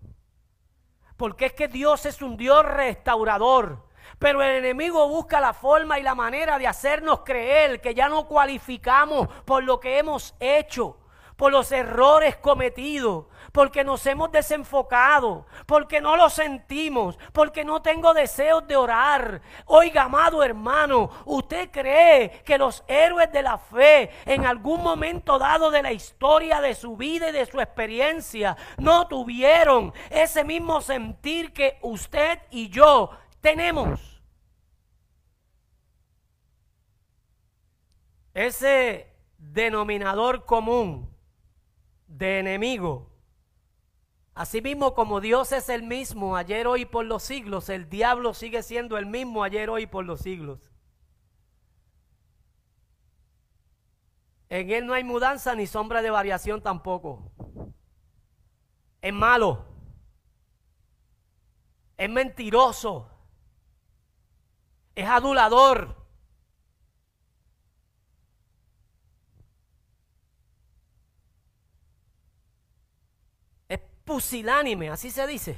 Porque 1.18 1.48
es 1.48 1.54
que 1.54 1.68
Dios 1.68 2.06
es 2.06 2.22
un 2.22 2.38
Dios 2.38 2.64
restaurador. 2.64 3.88
Pero 4.20 4.44
el 4.44 4.58
enemigo 4.58 5.08
busca 5.08 5.40
la 5.40 5.54
forma 5.54 5.98
y 5.98 6.04
la 6.04 6.14
manera 6.14 6.60
de 6.60 6.68
hacernos 6.68 7.22
creer 7.22 7.82
que 7.82 7.96
ya 7.96 8.08
no 8.08 8.28
cualificamos 8.28 9.28
por 9.46 9.64
lo 9.64 9.80
que 9.80 9.98
hemos 9.98 10.36
hecho 10.40 11.00
por 11.36 11.52
los 11.52 11.72
errores 11.72 12.38
cometidos, 12.38 13.26
porque 13.52 13.84
nos 13.84 14.06
hemos 14.06 14.32
desenfocado, 14.32 15.46
porque 15.66 16.00
no 16.00 16.16
lo 16.16 16.30
sentimos, 16.30 17.18
porque 17.34 17.66
no 17.66 17.82
tengo 17.82 18.14
deseos 18.14 18.66
de 18.68 18.76
orar. 18.76 19.42
Oiga, 19.66 20.04
amado 20.04 20.44
hermano, 20.44 21.10
¿usted 21.26 21.70
cree 21.72 22.44
que 22.44 22.58
los 22.58 22.84
héroes 22.88 23.32
de 23.32 23.42
la 23.42 23.58
fe 23.58 24.12
en 24.26 24.46
algún 24.46 24.82
momento 24.82 25.38
dado 25.38 25.72
de 25.72 25.82
la 25.82 25.92
historia 25.92 26.62
de 26.62 26.74
su 26.74 26.96
vida 26.96 27.30
y 27.30 27.34
de 27.34 27.46
su 27.46 27.60
experiencia 27.60 28.56
no 28.78 29.08
tuvieron 29.08 29.94
ese 30.10 30.44
mismo 30.44 30.82
sentir 30.82 31.54
que 31.54 31.78
usted 31.82 32.40
y 32.50 32.70
yo 32.70 33.10
tenemos? 33.42 34.22
Ese 38.34 39.14
denominador 39.38 40.46
común 40.46 41.15
de 42.08 42.40
enemigo. 42.40 43.12
Asimismo, 44.34 44.94
como 44.94 45.22
Dios 45.22 45.52
es 45.54 45.70
el 45.70 45.84
mismo 45.84 46.36
ayer, 46.36 46.68
hoy 46.68 46.86
por 46.86 47.06
los 47.06 47.24
siglos, 47.24 47.70
el 47.70 47.90
diablo 47.90 48.34
sigue 48.34 48.64
siendo 48.64 48.98
el 48.98 49.06
mismo 49.06 49.44
ayer, 49.44 49.70
hoy 49.70 49.88
por 49.88 50.04
los 50.06 50.20
siglos. 50.20 50.72
En 54.50 54.70
él 54.70 54.86
no 54.86 54.94
hay 54.94 55.04
mudanza 55.04 55.56
ni 55.56 55.68
sombra 55.68 56.02
de 56.02 56.10
variación 56.10 56.62
tampoco. 56.62 57.32
Es 59.02 59.14
malo. 59.14 59.66
Es 61.98 62.10
mentiroso. 62.10 63.10
Es 64.96 65.08
adulador. 65.08 66.05
Pusilánime, 74.06 74.90
así 74.90 75.10
se 75.12 75.28
dice. 75.28 75.58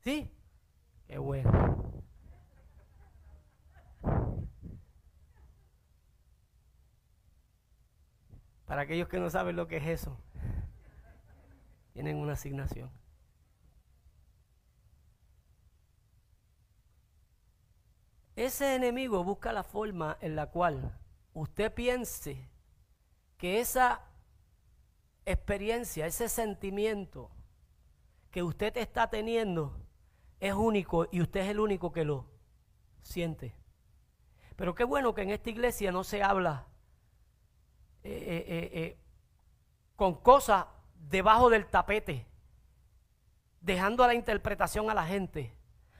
¿Sí? 0.00 0.30
Qué 1.06 1.18
bueno. 1.18 1.70
Para 8.66 8.82
aquellos 8.82 9.08
que 9.08 9.18
no 9.18 9.30
saben 9.30 9.56
lo 9.56 9.66
que 9.66 9.78
es 9.78 9.86
eso, 9.86 10.16
tienen 11.92 12.16
una 12.16 12.34
asignación. 12.34 12.90
Ese 18.36 18.76
enemigo 18.76 19.24
busca 19.24 19.52
la 19.52 19.64
forma 19.64 20.16
en 20.20 20.36
la 20.36 20.46
cual 20.46 20.96
usted 21.34 21.74
piense 21.74 22.48
que 23.36 23.60
esa 23.60 24.09
experiencia, 25.26 26.06
ese 26.06 26.28
sentimiento 26.28 27.30
que 28.30 28.42
usted 28.42 28.76
está 28.76 29.10
teniendo 29.10 29.76
es 30.38 30.54
único 30.54 31.06
y 31.10 31.20
usted 31.20 31.40
es 31.40 31.48
el 31.48 31.60
único 31.60 31.92
que 31.92 32.04
lo 32.04 32.26
siente. 33.02 33.54
Pero 34.56 34.74
qué 34.74 34.84
bueno 34.84 35.14
que 35.14 35.22
en 35.22 35.30
esta 35.30 35.50
iglesia 35.50 35.92
no 35.92 36.04
se 36.04 36.22
habla 36.22 36.66
eh, 38.02 38.44
eh, 38.48 38.70
eh, 38.72 38.98
con 39.96 40.14
cosas 40.14 40.66
debajo 40.94 41.50
del 41.50 41.66
tapete, 41.66 42.26
dejando 43.60 44.04
a 44.04 44.06
la 44.06 44.14
interpretación 44.14 44.88
a 44.90 44.94
la 44.94 45.06
gente. 45.06 45.54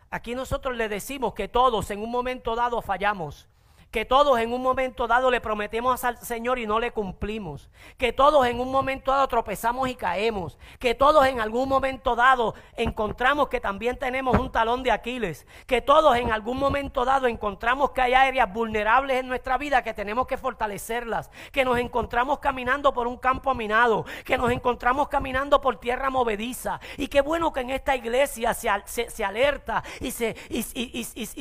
Aquí 0.08 0.34
nosotros 0.34 0.76
le 0.76 0.88
decimos 0.88 1.34
que 1.34 1.48
todos 1.48 1.90
en 1.90 2.02
un 2.02 2.10
momento 2.10 2.56
dado 2.56 2.80
fallamos 2.80 3.49
que 3.90 4.04
todos 4.04 4.38
en 4.38 4.52
un 4.52 4.62
momento 4.62 5.06
dado 5.08 5.30
le 5.30 5.40
prometemos 5.40 6.04
al 6.04 6.16
Señor 6.18 6.58
y 6.58 6.66
no 6.66 6.78
le 6.78 6.92
cumplimos, 6.92 7.68
que 7.96 8.12
todos 8.12 8.46
en 8.46 8.60
un 8.60 8.70
momento 8.70 9.10
dado 9.10 9.26
tropezamos 9.26 9.88
y 9.88 9.96
caemos, 9.96 10.58
que 10.78 10.94
todos 10.94 11.26
en 11.26 11.40
algún 11.40 11.68
momento 11.68 12.14
dado 12.14 12.54
encontramos 12.76 13.48
que 13.48 13.60
también 13.60 13.98
tenemos 13.98 14.38
un 14.38 14.52
talón 14.52 14.82
de 14.82 14.92
Aquiles, 14.92 15.46
que 15.66 15.82
todos 15.82 16.16
en 16.16 16.30
algún 16.30 16.58
momento 16.58 17.04
dado 17.04 17.26
encontramos 17.26 17.90
que 17.90 18.02
hay 18.02 18.14
áreas 18.14 18.52
vulnerables 18.52 19.18
en 19.18 19.28
nuestra 19.28 19.58
vida 19.58 19.82
que 19.82 19.92
tenemos 19.92 20.26
que 20.26 20.36
fortalecerlas, 20.36 21.30
que 21.50 21.64
nos 21.64 21.78
encontramos 21.78 22.38
caminando 22.38 22.92
por 22.92 23.08
un 23.08 23.16
campo 23.16 23.54
minado, 23.54 24.04
que 24.24 24.38
nos 24.38 24.52
encontramos 24.52 25.08
caminando 25.08 25.60
por 25.60 25.78
tierra 25.78 26.10
movediza. 26.10 26.80
Y 26.96 27.08
qué 27.08 27.22
bueno 27.22 27.52
que 27.52 27.60
en 27.60 27.70
esta 27.70 27.96
iglesia 27.96 28.54
se, 28.54 29.24
alerta 29.24 29.82
y 30.00 30.12
se, 30.12 30.36
y 30.48 30.64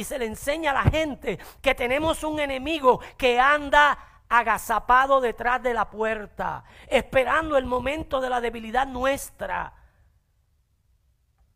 se 0.03 0.19
le 0.19 0.25
enseña 0.25 0.71
a 0.71 0.73
la 0.73 0.83
gente 0.83 1.37
que 1.61 1.75
tenemos 1.75 2.23
un 2.23 2.38
enemigo 2.39 2.99
que 3.17 3.39
anda 3.39 3.97
agazapado 4.29 5.21
detrás 5.21 5.61
de 5.61 5.73
la 5.73 5.89
puerta, 5.89 6.63
esperando 6.87 7.57
el 7.57 7.65
momento 7.65 8.21
de 8.21 8.29
la 8.29 8.41
debilidad 8.41 8.87
nuestra. 8.87 9.73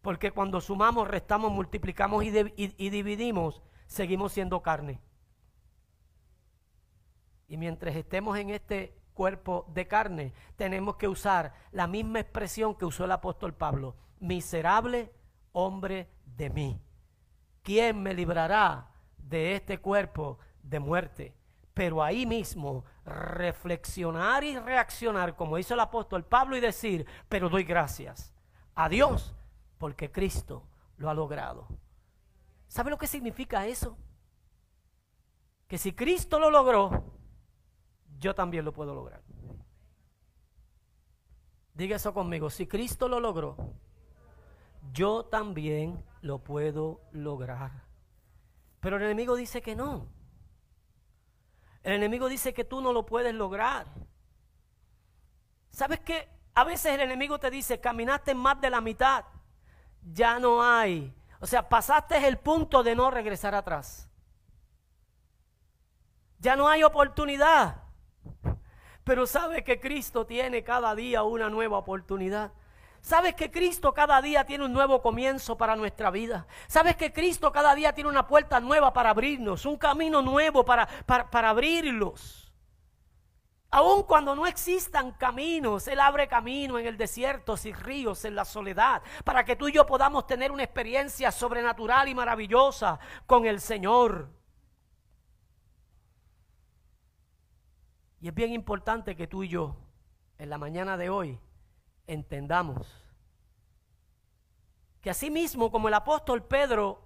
Porque 0.01 0.31
cuando 0.31 0.59
sumamos, 0.59 1.07
restamos, 1.07 1.51
multiplicamos 1.51 2.23
y, 2.23 2.33
y 2.55 2.89
dividimos, 2.89 3.61
seguimos 3.85 4.33
siendo 4.33 4.61
carne. 4.61 4.99
Y 7.47 7.57
mientras 7.57 7.95
estemos 7.95 8.37
en 8.37 8.49
este 8.49 8.97
cuerpo 9.13 9.65
de 9.69 9.87
carne, 9.87 10.33
tenemos 10.55 10.95
que 10.95 11.07
usar 11.07 11.53
la 11.71 11.87
misma 11.87 12.19
expresión 12.19 12.75
que 12.75 12.85
usó 12.85 13.05
el 13.05 13.11
apóstol 13.11 13.53
Pablo. 13.53 13.95
Miserable 14.19 15.13
hombre 15.51 16.09
de 16.25 16.49
mí. 16.49 16.81
¿Quién 17.61 18.01
me 18.01 18.13
librará 18.13 18.89
de 19.17 19.55
este 19.55 19.77
cuerpo 19.77 20.39
de 20.63 20.79
muerte. 20.79 21.35
Pero 21.73 22.03
ahí 22.03 22.25
mismo 22.25 22.83
reflexionar 23.05 24.43
y 24.43 24.57
reaccionar, 24.57 25.35
como 25.35 25.57
hizo 25.57 25.73
el 25.73 25.79
apóstol 25.79 26.23
Pablo, 26.23 26.57
y 26.57 26.59
decir, 26.59 27.05
pero 27.29 27.49
doy 27.49 27.63
gracias 27.63 28.33
a 28.75 28.89
Dios 28.89 29.35
porque 29.77 30.11
Cristo 30.11 30.63
lo 30.97 31.09
ha 31.09 31.13
logrado. 31.13 31.67
¿Sabe 32.67 32.89
lo 32.89 32.97
que 32.97 33.07
significa 33.07 33.67
eso? 33.67 33.97
Que 35.67 35.77
si 35.77 35.93
Cristo 35.93 36.39
lo 36.39 36.49
logró, 36.49 37.03
yo 38.19 38.33
también 38.33 38.65
lo 38.65 38.73
puedo 38.73 38.93
lograr. 38.95 39.21
Diga 41.73 41.95
eso 41.95 42.13
conmigo, 42.13 42.49
si 42.49 42.67
Cristo 42.67 43.07
lo 43.07 43.19
logró, 43.19 43.57
yo 44.91 45.25
también 45.25 46.03
lo 46.21 46.39
puedo 46.39 47.01
lograr. 47.11 47.83
Pero 48.79 48.97
el 48.97 49.03
enemigo 49.03 49.35
dice 49.35 49.61
que 49.61 49.75
no. 49.75 50.07
El 51.83 51.93
enemigo 51.93 52.29
dice 52.29 52.53
que 52.53 52.63
tú 52.63 52.81
no 52.81 52.93
lo 52.93 53.05
puedes 53.05 53.33
lograr. 53.33 53.85
¿Sabes 55.71 55.99
qué? 55.99 56.29
A 56.55 56.63
veces 56.63 56.93
el 56.93 57.01
enemigo 57.01 57.39
te 57.39 57.49
dice, 57.49 57.79
caminaste 57.79 58.33
más 58.33 58.61
de 58.61 58.69
la 58.69 58.79
mitad, 58.79 59.25
ya 60.13 60.39
no 60.39 60.63
hay. 60.63 61.13
O 61.39 61.45
sea, 61.45 61.67
pasaste 61.67 62.25
el 62.25 62.37
punto 62.37 62.83
de 62.83 62.95
no 62.95 63.11
regresar 63.11 63.53
atrás. 63.53 64.09
Ya 66.39 66.55
no 66.55 66.67
hay 66.67 66.83
oportunidad. 66.83 67.83
Pero 69.03 69.25
sabe 69.25 69.63
que 69.63 69.79
Cristo 69.79 70.25
tiene 70.25 70.63
cada 70.63 70.95
día 70.95 71.23
una 71.23 71.49
nueva 71.49 71.77
oportunidad. 71.77 72.53
Sabes 73.03 73.35
que 73.35 73.51
Cristo 73.51 73.93
cada 73.93 74.21
día 74.21 74.45
tiene 74.45 74.63
un 74.63 74.71
nuevo 74.71 75.01
comienzo 75.01 75.57
para 75.57 75.75
nuestra 75.75 76.09
vida. 76.09 76.47
Sabes 76.67 76.95
que 76.95 77.11
Cristo 77.11 77.51
cada 77.51 77.75
día 77.75 77.93
tiene 77.93 78.09
una 78.09 78.25
puerta 78.25 78.61
nueva 78.61 78.93
para 78.93 79.09
abrirnos, 79.09 79.65
un 79.65 79.75
camino 79.75 80.21
nuevo 80.21 80.63
para, 80.63 80.87
para, 81.05 81.49
abrirlos. 81.49 82.49
Aun 83.71 84.03
cuando 84.03 84.37
no 84.37 84.47
existan 84.47 85.11
caminos, 85.11 85.85
Él 85.89 85.99
abre 85.99 86.29
camino 86.29 86.79
en 86.79 86.85
el 86.87 86.95
desierto, 86.95 87.55
y 87.65 87.73
ríos, 87.73 88.23
en 88.23 88.35
la 88.35 88.45
soledad, 88.45 89.01
para 89.25 89.43
que 89.43 89.57
tú 89.57 89.67
y 89.67 89.73
yo 89.73 89.85
podamos 89.85 90.25
tener 90.25 90.53
una 90.53 90.63
experiencia 90.63 91.29
sobrenatural 91.33 92.07
y 92.07 92.15
maravillosa 92.15 92.99
con 93.25 93.45
el 93.45 93.59
Señor. 93.59 94.29
Y 98.21 98.29
es 98.29 98.33
bien 98.33 98.53
importante 98.53 99.17
que 99.17 99.27
tú 99.27 99.43
y 99.43 99.49
yo, 99.49 99.75
en 100.37 100.49
la 100.49 100.57
mañana 100.57 100.95
de 100.95 101.09
hoy, 101.09 101.37
entendamos 102.07 102.87
que 105.01 105.09
así 105.09 105.29
mismo 105.29 105.69
como 105.71 105.89
el 105.89 105.93
apóstol 105.93 106.43
Pedro 106.43 107.03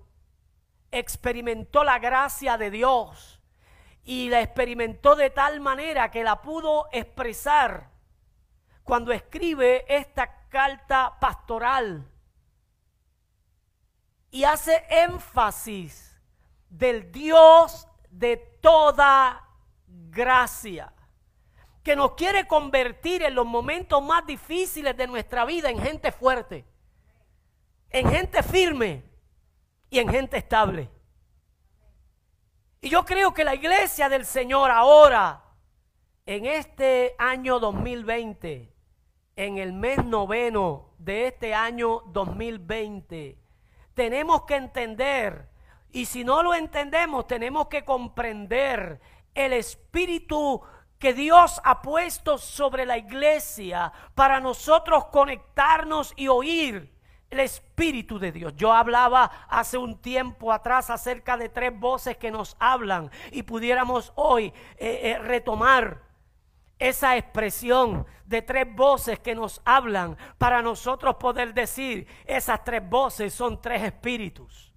experimentó 0.91 1.83
la 1.83 1.99
gracia 1.99 2.57
de 2.57 2.71
Dios 2.71 3.41
y 4.03 4.29
la 4.29 4.41
experimentó 4.41 5.15
de 5.15 5.29
tal 5.29 5.59
manera 5.59 6.11
que 6.11 6.23
la 6.23 6.41
pudo 6.41 6.87
expresar 6.91 7.89
cuando 8.83 9.11
escribe 9.11 9.83
esta 9.93 10.47
carta 10.47 11.17
pastoral 11.19 12.09
y 14.31 14.43
hace 14.43 14.85
énfasis 14.89 16.21
del 16.69 17.11
Dios 17.11 17.87
de 18.09 18.37
toda 18.61 19.43
gracia 19.87 20.93
que 21.87 21.95
nos 21.95 22.15
quiere 22.15 22.45
convertir 22.45 23.23
en 23.23 23.33
los 23.33 23.45
momentos 23.45 24.03
más 24.03 24.25
difíciles 24.25 24.97
de 24.97 25.07
nuestra 25.07 25.45
vida 25.45 25.69
en 25.69 25.79
gente 25.79 26.11
fuerte, 26.11 26.65
en 27.89 28.09
gente 28.09 28.43
firme 28.43 29.05
y 29.89 29.99
en 29.99 30.09
gente 30.09 30.35
estable. 30.35 30.89
Y 32.81 32.89
yo 32.89 33.05
creo 33.05 33.33
que 33.33 33.45
la 33.45 33.55
iglesia 33.55 34.09
del 34.09 34.25
Señor 34.25 34.69
ahora, 34.69 35.45
en 36.25 36.45
este 36.45 37.15
año 37.17 37.57
2020, 37.57 38.75
en 39.37 39.57
el 39.57 39.71
mes 39.71 40.03
noveno 40.03 40.89
de 40.97 41.27
este 41.27 41.53
año 41.53 42.01
2020, 42.07 43.39
tenemos 43.93 44.41
que 44.41 44.55
entender, 44.55 45.47
y 45.93 46.03
si 46.03 46.25
no 46.25 46.43
lo 46.43 46.53
entendemos, 46.53 47.27
tenemos 47.27 47.67
que 47.67 47.85
comprender 47.85 48.99
el 49.33 49.53
espíritu 49.53 50.61
que 50.99 51.13
Dios 51.13 51.61
ha 51.63 51.81
puesto 51.81 52.37
sobre 52.37 52.85
la 52.85 52.97
iglesia 52.97 53.91
para 54.15 54.39
nosotros 54.39 55.05
conectarnos 55.05 56.13
y 56.15 56.27
oír 56.27 56.93
el 57.29 57.39
Espíritu 57.41 58.19
de 58.19 58.31
Dios. 58.31 58.53
Yo 58.55 58.73
hablaba 58.73 59.29
hace 59.49 59.77
un 59.77 59.99
tiempo 60.01 60.51
atrás 60.51 60.89
acerca 60.89 61.37
de 61.37 61.49
tres 61.49 61.77
voces 61.77 62.17
que 62.17 62.31
nos 62.31 62.55
hablan 62.59 63.11
y 63.31 63.43
pudiéramos 63.43 64.11
hoy 64.15 64.53
eh, 64.77 65.01
eh, 65.03 65.19
retomar 65.19 66.03
esa 66.79 67.17
expresión 67.17 68.05
de 68.25 68.41
tres 68.41 68.67
voces 68.75 69.19
que 69.19 69.35
nos 69.35 69.61
hablan 69.65 70.17
para 70.37 70.61
nosotros 70.61 71.15
poder 71.15 71.53
decir 71.53 72.07
esas 72.25 72.63
tres 72.63 72.87
voces 72.87 73.33
son 73.33 73.61
tres 73.61 73.83
espíritus. 73.83 74.73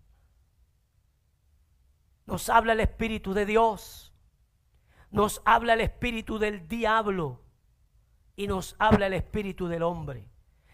Nos 2.26 2.48
habla 2.48 2.72
el 2.74 2.80
Espíritu 2.80 3.35
de 3.35 3.44
Dios 3.44 4.10
nos 5.11 5.42
habla 5.44 5.75
el 5.75 5.81
espíritu 5.81 6.38
del 6.38 6.68
diablo 6.68 7.40
y 8.37 8.46
nos 8.46 8.77
habla 8.79 9.07
el 9.07 9.14
espíritu 9.14 9.68
del 9.68 9.83
hombre. 9.83 10.31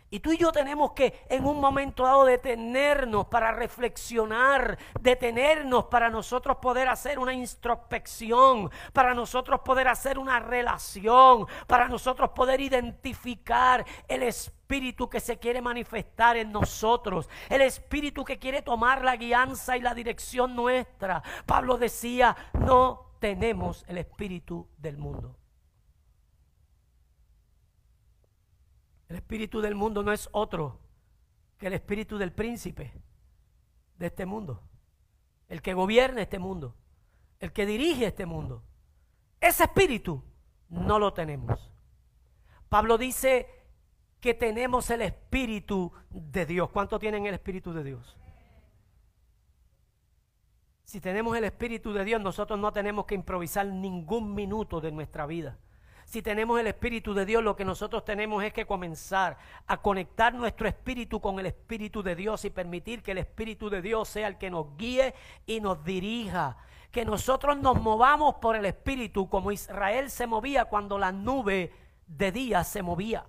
Y 0.09 0.20
tú 0.20 0.31
y 0.31 0.37
yo 0.37 0.53
tenemos 0.53 0.92
que 0.92 1.27
en 1.29 1.44
un 1.44 1.61
momento 1.61 2.05
dado 2.05 2.25
detenernos 2.25 3.27
para 3.27 3.51
reflexionar, 3.51 4.79
detenernos 5.01 5.87
para 5.87 6.11
nosotros 6.11 6.59
poder 6.59 6.88
hacer 6.88 7.18
una 7.18 7.33
introspección, 7.33 8.70
para 8.92 9.14
nosotros 9.14 9.61
poder 9.64 9.88
hacer 9.88 10.16
una 10.16 10.38
relación, 10.38 11.46
para 11.66 11.88
nosotros 11.88 12.31
poder 12.31 12.61
identificar 12.61 13.85
el 14.07 14.22
espíritu 14.22 15.11
que 15.11 15.18
se 15.18 15.38
quiere 15.38 15.61
manifestar 15.61 16.37
en 16.37 16.53
nosotros, 16.53 17.29
el 17.49 17.62
espíritu 17.62 18.25
que 18.25 18.38
quiere 18.38 18.62
tomar 18.62 19.05
la 19.05 19.16
guianza 19.16 19.77
y 19.77 19.81
la 19.81 19.92
dirección 19.92 20.55
nuestra. 20.55 21.20
Pablo 21.46 21.79
decía, 21.79 22.37
no 22.61 23.06
tenemos 23.18 23.85
el 23.88 23.98
espíritu 23.98 24.68
del 24.79 24.98
mundo. 24.98 25.37
El 29.09 29.16
espíritu 29.16 29.61
del 29.61 29.74
mundo 29.74 30.02
no 30.02 30.12
es 30.12 30.29
otro 30.33 30.81
que 31.59 31.68
el 31.68 31.74
espíritu 31.74 32.18
del 32.18 32.33
príncipe 32.33 32.92
de 33.98 34.07
este 34.07 34.26
mundo, 34.26 34.62
el 35.48 35.62
que 35.62 35.74
gobierna 35.74 36.22
este 36.22 36.38
mundo, 36.38 36.74
el 37.40 37.52
que 37.52 37.66
dirige 37.66 38.07
este 38.07 38.26
mundo. 38.26 38.62
Ese 39.40 39.64
espíritu 39.64 40.22
no 40.68 40.98
lo 40.98 41.12
tenemos. 41.12 41.70
Pablo 42.68 42.98
dice 42.98 43.46
que 44.20 44.35
tenemos 44.35 44.90
el 44.90 45.02
Espíritu 45.02 45.92
de 46.11 46.46
Dios. 46.46 46.70
¿Cuánto 46.70 46.98
tienen 46.98 47.26
el 47.26 47.35
Espíritu 47.35 47.72
de 47.72 47.85
Dios? 47.85 48.16
Si 50.87 51.01
tenemos 51.01 51.37
el 51.37 51.42
Espíritu 51.42 51.92
de 51.92 52.05
Dios, 52.05 52.20
nosotros 52.20 52.61
no 52.61 52.72
tenemos 52.72 53.07
que 53.07 53.16
improvisar 53.16 53.66
ningún 53.66 54.33
minuto 54.37 54.81
de 54.81 54.92
nuestra 54.92 55.27
vida. 55.27 55.59
Si 56.05 56.22
tenemos 56.22 56.61
el 56.61 56.68
Espíritu 56.68 57.12
de 57.12 57.27
Dios, 57.27 57.42
lo 57.42 57.57
que 57.57 57.64
nosotros 57.64 58.05
tenemos 58.05 58.44
es 58.44 58.53
que 58.53 58.66
comenzar 58.66 59.37
a 59.66 59.79
conectar 59.79 60.33
nuestro 60.33 60.68
espíritu 60.68 61.20
con 61.20 61.40
el 61.40 61.46
Espíritu 61.46 62.05
de 62.05 62.14
Dios 62.14 62.44
y 62.44 62.51
permitir 62.51 63.03
que 63.03 63.11
el 63.11 63.18
Espíritu 63.18 63.68
de 63.68 63.83
Dios 63.83 64.09
sea 64.09 64.29
el 64.29 64.38
que 64.38 64.49
nos 64.49 64.77
guíe 64.77 65.12
y 65.44 65.61
nos 65.61 65.83
dirija. 65.83 66.57
Que 66.92 67.05
nosotros 67.05 67.57
nos 67.59 67.83
movamos 67.83 68.37
por 68.37 68.55
el 68.55 68.64
Espíritu 68.64 69.29
como 69.29 69.51
Israel 69.51 70.09
se 70.09 70.29
movía 70.29 70.66
cuando 70.66 70.99
la 70.99 71.11
nube 71.11 71.72
de 72.07 72.31
día 72.31 72.62
se 72.62 72.83
movía. 72.83 73.27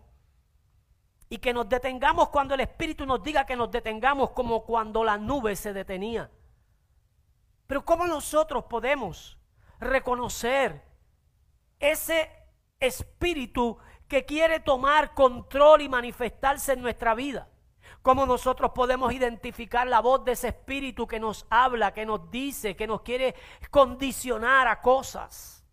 Y 1.27 1.39
que 1.39 1.53
nos 1.53 1.67
detengamos 1.67 2.29
cuando 2.29 2.53
el 2.53 2.59
Espíritu 2.59 3.07
nos 3.07 3.23
diga 3.23 3.47
que 3.47 3.55
nos 3.55 3.71
detengamos 3.71 4.29
como 4.29 4.63
cuando 4.63 5.03
la 5.03 5.17
nube 5.17 5.55
se 5.55 5.73
detenía. 5.73 6.29
Pero 7.67 7.85
¿cómo 7.85 8.07
nosotros 8.07 8.65
podemos 8.65 9.37
reconocer 9.79 10.83
ese 11.79 12.31
espíritu 12.79 13.77
que 14.07 14.25
quiere 14.25 14.59
tomar 14.59 15.13
control 15.13 15.81
y 15.81 15.89
manifestarse 15.89 16.73
en 16.73 16.81
nuestra 16.81 17.13
vida. 17.13 17.49
¿Cómo 18.01 18.25
nosotros 18.25 18.71
podemos 18.73 19.11
identificar 19.11 19.85
la 19.87 19.99
voz 19.99 20.23
de 20.23 20.33
ese 20.33 20.49
espíritu 20.49 21.07
que 21.07 21.19
nos 21.19 21.45
habla, 21.49 21.93
que 21.93 22.05
nos 22.05 22.31
dice, 22.31 22.75
que 22.75 22.87
nos 22.87 23.01
quiere 23.01 23.35
condicionar 23.69 24.67
a 24.67 24.81
cosas? 24.81 25.65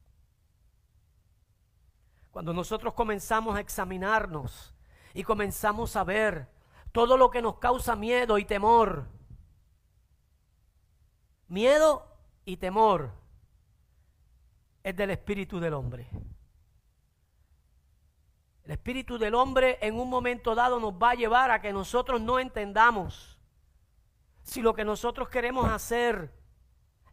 Cuando 2.30 2.52
nosotros 2.52 2.94
comenzamos 2.94 3.54
a 3.54 3.60
examinarnos 3.60 4.74
y 5.12 5.22
comenzamos 5.22 5.94
a 5.94 6.02
ver 6.02 6.48
todo 6.90 7.16
lo 7.16 7.30
que 7.30 7.42
nos 7.42 7.58
causa 7.58 7.94
miedo 7.94 8.38
y 8.38 8.44
temor, 8.44 9.06
miedo 11.48 12.06
y 12.44 12.56
temor 12.56 13.12
es 14.82 14.96
del 14.96 15.10
espíritu 15.10 15.60
del 15.60 15.74
hombre. 15.74 16.08
El 18.64 18.70
espíritu 18.70 19.18
del 19.18 19.34
hombre 19.34 19.78
en 19.82 19.98
un 19.98 20.08
momento 20.08 20.54
dado 20.54 20.80
nos 20.80 20.94
va 20.94 21.10
a 21.10 21.14
llevar 21.14 21.50
a 21.50 21.60
que 21.60 21.72
nosotros 21.72 22.20
no 22.20 22.38
entendamos 22.38 23.38
si 24.42 24.62
lo 24.62 24.74
que 24.74 24.84
nosotros 24.84 25.28
queremos 25.28 25.70
hacer 25.70 26.32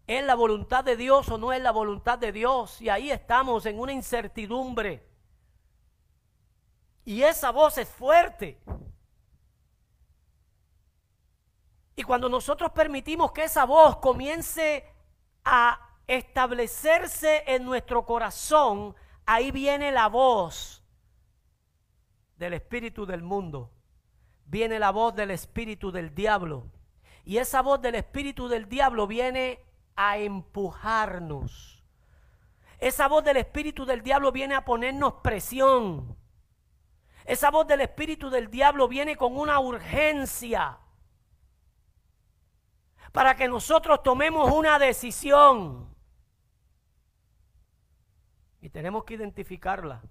es 0.08 0.24
la 0.24 0.36
voluntad 0.36 0.84
de 0.84 0.98
Dios 0.98 1.30
o 1.30 1.38
no 1.38 1.54
es 1.54 1.62
la 1.62 1.72
voluntad 1.72 2.18
de 2.18 2.32
Dios. 2.32 2.82
Y 2.82 2.90
ahí 2.90 3.12
estamos 3.12 3.66
en 3.66 3.80
una 3.80 3.94
incertidumbre. 3.94 5.08
Y 7.06 7.24
esa 7.24 7.52
voz 7.52 7.78
es 7.78 7.88
fuerte. 7.88 8.62
Y 12.02 12.04
cuando 12.04 12.30
nosotros 12.30 12.72
permitimos 12.72 13.32
que 13.32 13.44
esa 13.44 13.64
voz 13.64 13.98
comience 13.98 14.84
a 15.46 15.80
establecerse 16.08 17.44
en 17.46 17.64
nuestro 17.64 18.08
corazón, 18.08 18.96
ahí 19.24 19.52
viene 19.52 19.92
la 19.92 20.08
voz 20.08 20.84
del 22.38 22.56
espíritu 22.56 23.06
del 23.06 23.22
mundo, 23.22 23.70
viene 24.46 24.80
la 24.80 24.90
voz 24.90 25.14
del 25.14 25.30
espíritu 25.30 25.92
del 25.92 26.16
diablo. 26.16 26.72
Y 27.24 27.38
esa 27.38 27.62
voz 27.62 27.80
del 27.84 27.94
espíritu 27.94 28.48
del 28.48 28.68
diablo 28.68 29.06
viene 29.06 29.64
a 29.96 30.18
empujarnos. 30.18 31.84
Esa 32.80 33.08
voz 33.10 33.24
del 33.24 33.38
espíritu 33.38 33.86
del 33.86 34.02
diablo 34.02 34.32
viene 34.32 34.56
a 34.56 34.66
ponernos 34.66 35.14
presión. 35.22 36.18
Esa 37.26 37.52
voz 37.52 37.68
del 37.68 37.82
espíritu 37.82 38.32
del 38.32 38.50
diablo 38.50 38.88
viene 38.88 39.16
con 39.16 39.38
una 39.38 39.60
urgencia 39.60 40.80
para 43.12 43.36
que 43.36 43.48
nosotros 43.48 44.02
tomemos 44.04 44.52
una 44.52 44.80
decisión. 44.80 45.90
Y 48.62 48.70
tenemos 48.70 49.04
que 49.04 49.16
identificarla 49.16 50.02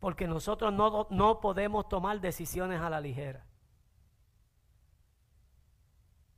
porque 0.00 0.26
nosotros 0.26 0.72
no, 0.72 1.06
no 1.10 1.40
podemos 1.40 1.88
tomar 1.88 2.20
decisiones 2.20 2.80
a 2.80 2.90
la 2.90 3.00
ligera. 3.00 3.46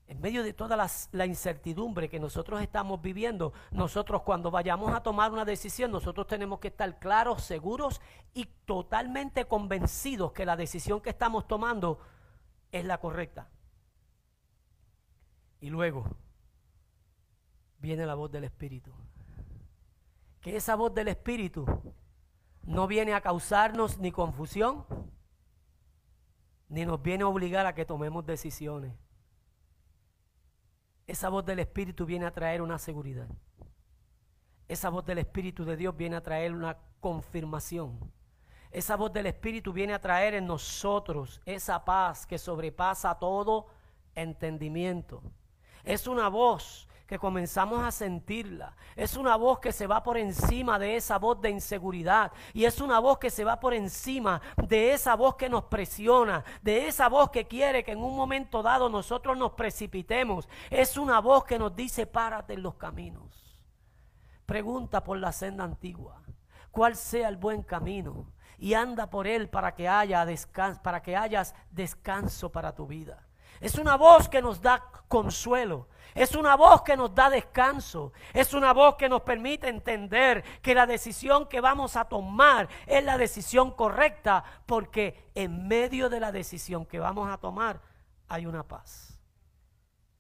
En 0.07 0.21
medio 0.21 0.43
de 0.43 0.53
toda 0.53 0.77
la 1.13 1.27
incertidumbre 1.27 2.11
que 2.11 2.21
nosotros 2.21 2.61
estamos 2.61 3.01
viviendo, 3.01 3.55
nosotros 3.71 4.21
cuando 4.21 4.51
vayamos 4.51 4.93
a 4.95 5.03
tomar 5.03 5.33
una 5.33 5.47
decisión, 5.47 5.91
nosotros 5.91 6.27
tenemos 6.27 6.61
que 6.61 6.69
estar 6.69 6.99
claros, 6.99 7.43
seguros 7.43 8.03
y 8.35 8.45
totalmente 8.67 9.47
convencidos 9.47 10.33
que 10.33 10.45
la 10.45 10.57
decisión 10.57 11.01
que 11.01 11.09
estamos 11.09 11.49
tomando 11.49 11.99
es 12.71 12.85
la 12.85 12.99
correcta. 12.99 13.49
Y 15.65 15.71
luego 15.71 16.05
viene 17.79 18.05
la 18.05 18.15
voz 18.15 18.31
del 18.31 18.45
Espíritu. 18.45 18.93
Que 20.43 20.57
esa 20.57 20.75
voz 20.75 20.93
del 20.93 21.09
Espíritu 21.09 21.65
no 22.65 22.87
viene 22.87 23.15
a 23.15 23.23
causarnos 23.23 23.97
ni 23.97 24.13
confusión, 24.13 24.85
ni 26.69 26.85
nos 26.85 27.01
viene 27.01 27.25
a 27.25 27.29
obligar 27.29 27.65
a 27.65 27.75
que 27.75 27.87
tomemos 27.87 28.27
decisiones. 28.27 28.93
Esa 31.07 31.31
voz 31.31 31.47
del 31.47 31.61
Espíritu 31.61 32.05
viene 32.05 32.27
a 32.27 32.35
traer 32.35 32.61
una 32.61 32.79
seguridad. 32.79 33.31
Esa 34.69 34.91
voz 34.91 35.07
del 35.07 35.17
Espíritu 35.17 35.65
de 35.65 35.79
Dios 35.79 35.97
viene 35.97 36.17
a 36.17 36.23
traer 36.23 36.53
una 36.53 36.77
confirmación. 37.01 38.13
Esa 38.71 38.97
voz 38.97 39.15
del 39.15 39.25
Espíritu 39.25 39.73
viene 39.73 39.95
a 39.95 39.99
traer 39.99 40.35
en 40.35 40.47
nosotros 40.47 41.41
esa 41.47 41.87
paz 41.87 42.27
que 42.27 42.37
sobrepasa 42.37 43.19
todo 43.19 43.69
entendimiento. 44.15 45.23
Es 45.85 46.07
una 46.07 46.29
voz 46.29 46.89
que 47.07 47.19
comenzamos 47.19 47.85
a 47.85 47.91
sentirla. 47.91 48.75
Es 48.97 49.17
una 49.17 49.37
voz 49.37 49.59
que 49.59 49.73
se 49.73 49.87
va 49.87 50.03
por 50.03 50.17
encima 50.17 50.79
de 50.79 50.97
esa 50.97 51.19
voz 51.19 51.41
de 51.41 51.51
inseguridad. 51.51 52.33
Y 52.53 52.65
es 52.65 52.81
una 52.81 52.99
voz 52.99 53.19
que 53.19 53.31
se 53.31 53.45
va 53.45 53.61
por 53.61 53.75
encima 53.75 54.41
de 54.57 54.95
esa 54.95 55.15
voz 55.15 55.37
que 55.37 55.49
nos 55.49 55.65
presiona, 55.65 56.43
de 56.63 56.89
esa 56.89 57.09
voz 57.09 57.31
que 57.31 57.47
quiere 57.47 57.85
que 57.85 57.93
en 57.93 58.03
un 58.03 58.17
momento 58.17 58.63
dado 58.63 58.89
nosotros 58.89 59.37
nos 59.37 59.53
precipitemos. 59.53 60.49
Es 60.71 60.97
una 60.97 61.21
voz 61.21 61.45
que 61.45 61.59
nos 61.59 61.77
dice, 61.77 62.07
párate 62.07 62.55
en 62.55 62.63
los 62.63 62.77
caminos. 62.77 63.63
Pregunta 64.47 65.05
por 65.05 65.19
la 65.19 65.33
senda 65.33 65.65
antigua, 65.65 66.23
cuál 66.71 66.97
sea 66.97 67.29
el 67.29 67.37
buen 67.37 67.63
camino. 67.63 68.33
Y 68.57 68.75
anda 68.75 69.11
por 69.11 69.27
él 69.27 69.51
para 69.51 69.75
que 69.75 69.89
haya 69.89 70.27
para 70.83 71.03
que 71.03 71.17
hayas 71.17 71.55
descanso 71.71 72.51
para 72.51 72.75
tu 72.75 72.87
vida. 72.87 73.24
Es 73.61 73.77
una 73.77 73.97
voz 73.97 74.29
que 74.29 74.43
nos 74.43 74.61
da 74.61 74.85
consuelo. 75.09 75.89
Es 76.15 76.37
una 76.37 76.55
voz 76.55 76.83
que 76.83 76.97
nos 76.97 77.15
da 77.15 77.29
descanso. 77.29 78.13
Es 78.33 78.55
una 78.55 78.73
voz 78.73 78.95
que 78.95 79.09
nos 79.09 79.23
permite 79.23 79.69
entender 79.69 80.45
que 80.63 80.75
la 80.75 80.87
decisión 80.87 81.47
que 81.47 81.61
vamos 81.61 81.97
a 81.97 82.05
tomar 82.05 82.69
es 82.87 83.05
la 83.05 83.19
decisión 83.19 83.73
correcta 83.73 84.45
porque 84.67 85.31
en 85.35 85.67
medio 85.67 86.09
de 86.09 86.21
la 86.21 86.31
decisión 86.31 86.87
que 86.87 87.01
vamos 87.01 87.29
a 87.29 87.39
tomar 87.39 87.81
hay 88.29 88.47
una 88.47 88.63
paz. 88.63 89.19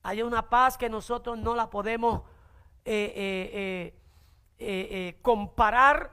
Hay 0.03 0.23
una 0.23 0.49
paz 0.51 0.77
que 0.77 0.91
nosotros 0.91 1.39
no 1.39 1.55
la 1.55 1.71
podemos 1.71 2.23
eh, 2.85 3.13
eh, 3.17 3.95
eh, 4.59 5.19
comparar 5.23 6.13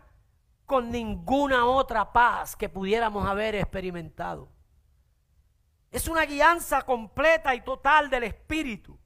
con 0.66 0.90
ninguna 0.90 1.66
otra 1.66 2.14
paz 2.14 2.56
que 2.56 2.70
pudiéramos 2.70 3.28
haber 3.28 3.56
experimentado. 3.56 4.48
Es 5.92 6.08
una 6.08 6.26
guianza 6.26 6.84
completa 6.84 7.54
y 7.54 7.62
total 7.62 8.10
del 8.10 8.24
Espíritu 8.24 8.98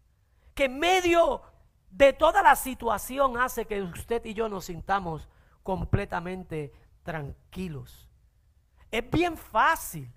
que 0.54 0.66
en 0.66 0.78
medio 0.80 1.42
de 1.90 2.14
toda 2.14 2.44
la 2.44 2.56
situación 2.56 3.38
hace 3.38 3.66
que 3.66 3.82
usted 3.82 4.24
y 4.26 4.36
yo 4.36 4.48
nos 4.48 4.66
sintamos 4.66 5.28
completamente 5.64 6.72
tranquilos. 7.04 8.08
Es 8.92 9.10
bien 9.10 9.36
fácil 9.36 10.12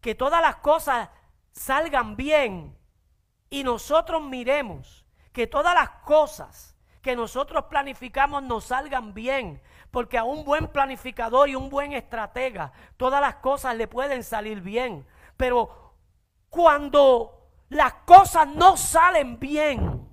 que 0.00 0.14
todas 0.16 0.42
las 0.42 0.56
cosas 0.56 1.08
salgan 1.52 2.16
bien 2.16 2.76
y 3.48 3.62
nosotros 3.62 4.20
miremos 4.22 5.04
que 5.32 5.46
todas 5.46 5.74
las 5.74 5.90
cosas 6.04 6.76
que 7.02 7.14
nosotros 7.14 7.64
planificamos 7.66 8.42
nos 8.42 8.64
salgan 8.64 9.14
bien, 9.14 9.62
porque 9.90 10.18
a 10.18 10.24
un 10.24 10.44
buen 10.44 10.68
planificador 10.68 11.48
y 11.48 11.54
un 11.54 11.70
buen 11.70 11.92
estratega 11.92 12.72
todas 12.96 13.20
las 13.20 13.36
cosas 13.36 13.76
le 13.76 13.88
pueden 13.88 14.22
salir 14.22 14.60
bien, 14.60 15.06
pero 15.36 15.89
cuando 16.50 17.48
las 17.68 17.94
cosas 18.04 18.48
no 18.48 18.76
salen 18.76 19.38
bien. 19.38 20.08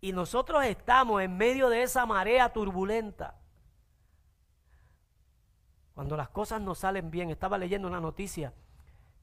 Y 0.00 0.12
nosotros 0.12 0.64
estamos 0.64 1.22
en 1.22 1.36
medio 1.36 1.68
de 1.68 1.82
esa 1.82 2.04
marea 2.04 2.52
turbulenta. 2.52 3.38
Cuando 5.94 6.16
las 6.16 6.28
cosas 6.30 6.60
no 6.60 6.74
salen 6.74 7.10
bien, 7.10 7.30
estaba 7.30 7.56
leyendo 7.56 7.86
una 7.86 8.00
noticia 8.00 8.52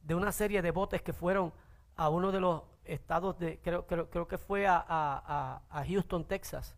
de 0.04 0.16
una 0.16 0.32
serie 0.32 0.62
de 0.62 0.72
botes 0.72 1.02
que 1.02 1.14
fueron 1.14 1.54
a 1.96 2.10
uno 2.10 2.32
de 2.32 2.40
los 2.40 2.64
estados 2.86 3.38
de, 3.38 3.60
creo, 3.60 3.86
creo, 3.86 4.28
que 4.28 4.38
fue 4.38 4.66
a, 4.66 4.84
a 4.88 5.86
Houston, 5.86 6.26
Texas, 6.26 6.76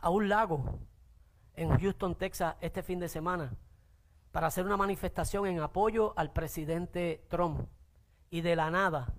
a 0.00 0.10
un 0.10 0.28
lago 0.28 0.78
en 1.54 1.76
Houston, 1.78 2.14
Texas, 2.14 2.54
este 2.60 2.82
fin 2.82 3.00
de 3.00 3.08
semana, 3.08 3.52
para 4.32 4.46
hacer 4.48 4.64
una 4.64 4.76
manifestación 4.76 5.46
en 5.46 5.60
apoyo 5.60 6.12
al 6.16 6.32
presidente 6.32 7.24
Trump. 7.28 7.68
Y 8.30 8.42
de 8.42 8.56
la 8.56 8.70
nada, 8.70 9.14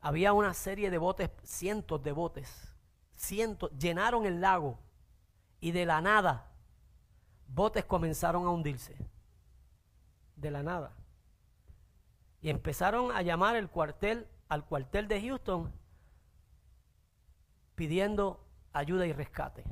había 0.00 0.32
una 0.32 0.52
serie 0.52 0.90
de 0.90 0.98
botes, 0.98 1.30
cientos 1.42 2.02
de 2.02 2.12
botes, 2.12 2.74
cientos, 3.14 3.70
llenaron 3.78 4.26
el 4.26 4.40
lago. 4.40 4.78
Y 5.60 5.72
de 5.72 5.86
la 5.86 6.02
nada, 6.02 6.52
botes 7.48 7.86
comenzaron 7.86 8.46
a 8.46 8.50
hundirse. 8.50 8.96
De 10.36 10.50
la 10.50 10.62
nada. 10.62 10.92
Y 12.42 12.50
empezaron 12.50 13.10
a 13.12 13.22
llamar 13.22 13.56
el 13.56 13.70
cuartel, 13.70 14.28
al 14.48 14.66
cuartel 14.66 15.08
de 15.08 15.22
Houston 15.22 15.72
pidiendo 17.74 18.44
ayuda 18.72 19.06
y 19.06 19.12
rescate. 19.12 19.64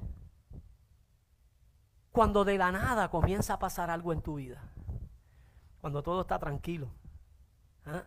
Cuando 2.13 2.45
de 2.45 2.59
la 2.59 2.71
nada 2.71 3.09
comienza 3.11 3.55
a 3.55 3.59
pasar 3.59 3.91
algo 3.91 4.13
en 4.13 4.21
tu 4.21 4.35
vida, 4.35 4.63
cuando 5.81 6.03
todo 6.03 6.21
está 6.21 6.39
tranquilo, 6.39 6.91
¿ah? 7.87 8.05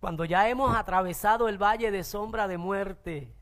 cuando 0.00 0.24
ya 0.24 0.48
hemos 0.48 0.74
atravesado 0.74 1.48
el 1.48 1.62
valle 1.62 1.90
de 1.90 2.02
sombra 2.02 2.48
de 2.48 2.56
muerte, 2.56 3.34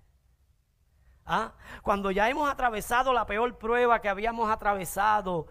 ¿ah? 1.25 1.53
cuando 1.83 2.11
ya 2.11 2.29
hemos 2.29 2.51
atravesado 2.51 3.13
la 3.13 3.25
peor 3.25 3.59
prueba 3.59 4.01
que 4.01 4.09
habíamos 4.09 4.51
atravesado 4.51 5.47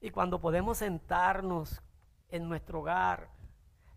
y 0.00 0.10
cuando 0.10 0.40
podemos 0.40 0.78
sentarnos 0.78 1.82
en 2.28 2.48
nuestro 2.48 2.80
hogar, 2.80 3.28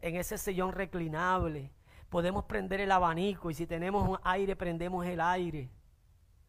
en 0.02 0.18
ese 0.18 0.38
sillón 0.38 0.74
reclinable, 0.74 1.72
podemos 2.10 2.44
prender 2.46 2.82
el 2.82 2.92
abanico 2.92 3.50
y 3.50 3.54
si 3.54 3.66
tenemos 3.66 4.08
un 4.08 4.20
aire, 4.24 4.56
prendemos 4.56 5.06
el 5.06 5.22
aire. 5.22 5.72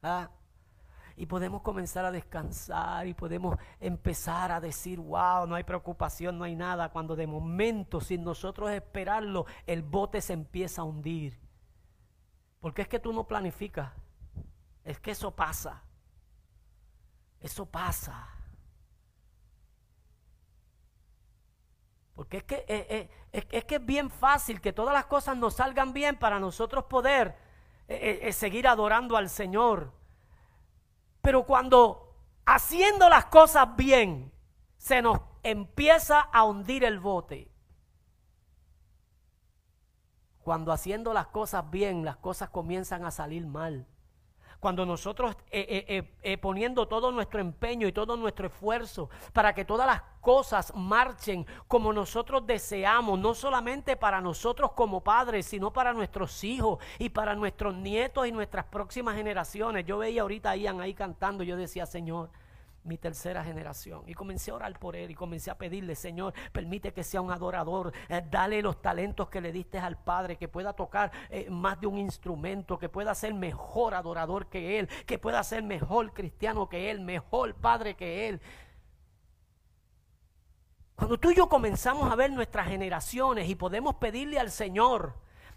¿ah? 0.03 0.31
Y 1.19 1.25
podemos 1.25 1.63
comenzar 1.63 2.05
a 2.05 2.11
descansar 2.11 3.07
y 3.07 3.15
podemos 3.15 3.57
empezar 3.81 4.53
a 4.53 4.61
decir, 4.61 5.01
wow, 5.01 5.47
no 5.47 5.55
hay 5.55 5.65
preocupación, 5.65 6.37
no 6.37 6.45
hay 6.45 6.55
nada. 6.55 6.91
Cuando 6.91 7.17
de 7.17 7.27
momento, 7.27 8.03
sin 8.03 8.23
nosotros 8.23 8.71
esperarlo, 8.71 9.47
el 9.67 9.83
bote 9.83 10.21
se 10.21 10.35
empieza 10.35 10.83
a 10.83 10.85
hundir. 10.85 11.41
Porque 12.61 12.83
es 12.83 12.89
que 12.89 12.99
tú 12.99 13.15
no 13.15 13.27
planificas. 13.27 13.93
Es 14.85 15.01
que 15.01 15.13
eso 15.13 15.35
pasa. 15.35 15.83
Eso 17.41 17.65
pasa. 17.65 18.29
Porque 22.15 22.39
es 22.39 22.45
que, 22.45 22.57
eh, 22.69 22.87
eh, 22.91 23.11
es, 23.53 23.65
que 23.65 23.77
es 23.77 23.87
bien 23.87 24.11
fácil 24.11 24.61
que 24.61 24.75
todas 24.75 24.93
las 24.93 25.07
cosas 25.07 25.37
nos 25.37 25.55
salgan 25.55 25.95
bien 25.95 26.19
para 26.19 26.39
nosotros 26.39 26.85
poder 26.85 27.39
eh, 27.89 28.33
seguir 28.35 28.69
adorando 28.69 29.17
al 29.17 29.31
Señor. 29.31 29.96
Pero 31.27 31.45
cuando 31.45 32.15
haciendo 32.45 33.09
las 33.09 33.25
cosas 33.25 33.75
bien 33.75 34.33
se 34.77 35.03
nos 35.03 35.19
empieza 35.43 36.21
a 36.21 36.45
hundir 36.45 36.85
el 36.85 37.01
bote. 37.01 37.51
Cuando 40.45 40.71
haciendo 40.71 41.13
las 41.13 41.27
cosas 41.27 41.69
bien 41.69 42.05
las 42.05 42.17
cosas 42.19 42.51
comienzan 42.51 43.05
a 43.05 43.11
salir 43.11 43.45
mal. 43.45 43.89
Cuando 44.61 44.87
nosotros 44.87 45.37
eh, 45.51 45.85
eh, 45.89 46.15
eh, 46.23 46.39
poniendo 46.39 46.87
todo 46.89 47.13
nuestro 47.13 47.41
empeño 47.41 47.87
y 47.87 47.93
todo 47.93 48.17
nuestro 48.17 48.47
esfuerzo 48.49 49.11
para 49.33 49.55
que 49.55 49.65
todas 49.65 49.87
las 49.87 50.03
cosas 50.21 50.73
marchen 50.75 51.47
como 51.69 51.93
nosotros 51.93 52.47
deseamos, 52.47 53.19
no 53.19 53.35
solamente 53.35 53.97
para 53.97 54.21
nosotros 54.21 54.73
como 54.73 55.03
padres, 55.03 55.47
sino 55.47 55.73
para 55.73 55.93
nuestros 55.93 56.43
hijos 56.45 56.79
y 56.99 57.11
para 57.11 57.35
nuestros 57.35 57.75
nietos 57.75 58.27
y 58.27 58.33
nuestras 58.33 58.65
próximas 58.67 59.17
generaciones. 59.17 59.87
Yo 59.87 59.99
veía 59.99 60.23
ahorita 60.23 60.51
a 60.51 60.57
Ian 60.57 60.81
ahí 60.81 60.95
cantando, 60.95 61.45
yo 61.45 61.57
decía, 61.57 61.87
Señor, 61.87 62.31
mi 62.87 62.99
tercera 62.99 63.45
generación. 63.45 64.03
Y 64.07 64.15
comencé 64.15 64.51
a 64.51 64.55
orar 64.55 64.79
por 64.79 64.97
él 64.97 65.11
y 65.11 65.15
comencé 65.15 65.51
a 65.51 65.59
pedirle, 65.59 65.95
Señor, 65.95 66.33
permite 66.53 66.93
que 66.93 67.03
sea 67.03 67.21
un 67.21 67.31
adorador, 67.31 67.93
eh, 68.09 68.23
dale 68.31 68.63
los 68.63 68.81
talentos 68.81 69.29
que 69.29 69.41
le 69.41 69.53
diste 69.53 69.79
al 69.79 69.99
Padre, 69.99 70.37
que 70.37 70.49
pueda 70.49 70.73
tocar 70.73 71.11
eh, 71.31 71.51
más 71.51 71.81
de 71.81 71.87
un 71.87 71.99
instrumento, 71.99 72.79
que 72.79 72.89
pueda 72.89 73.15
ser 73.15 73.35
mejor 73.35 73.95
adorador 73.95 74.47
que 74.49 74.79
él, 74.79 74.89
que 75.07 75.19
pueda 75.19 75.43
ser 75.43 75.63
mejor 75.63 76.13
cristiano 76.13 76.69
que 76.69 76.91
él, 76.91 77.01
mejor 77.01 77.55
padre 77.55 77.95
que 77.95 78.29
él. 78.29 78.41
Cuando 80.95 81.19
tú 81.19 81.31
y 81.31 81.35
yo 81.35 81.49
comenzamos 81.49 82.11
a 82.11 82.17
ver 82.17 82.31
nuestras 82.31 82.69
generaciones 82.69 83.49
y 83.49 83.55
podemos 83.55 83.97
pedirle 83.97 84.39
al 84.39 84.51
Señor 84.51 85.15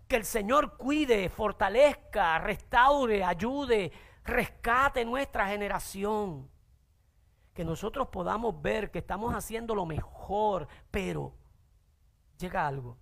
que 0.07 0.17
el 0.17 0.25
Señor 0.25 0.75
cuide, 0.77 1.29
fortalezca, 1.29 2.39
restaure, 2.39 3.23
ayude, 3.23 3.91
rescate 4.23 5.05
nuestra 5.05 5.47
generación 5.47 6.49
que 7.59 7.65
nosotros 7.65 8.07
podamos 8.07 8.61
ver 8.61 8.89
que 8.89 8.99
estamos 8.99 9.35
haciendo 9.35 9.75
lo 9.75 9.85
mejor, 9.85 10.65
pero 10.89 11.33
llega 12.37 12.65
algo 12.65 12.95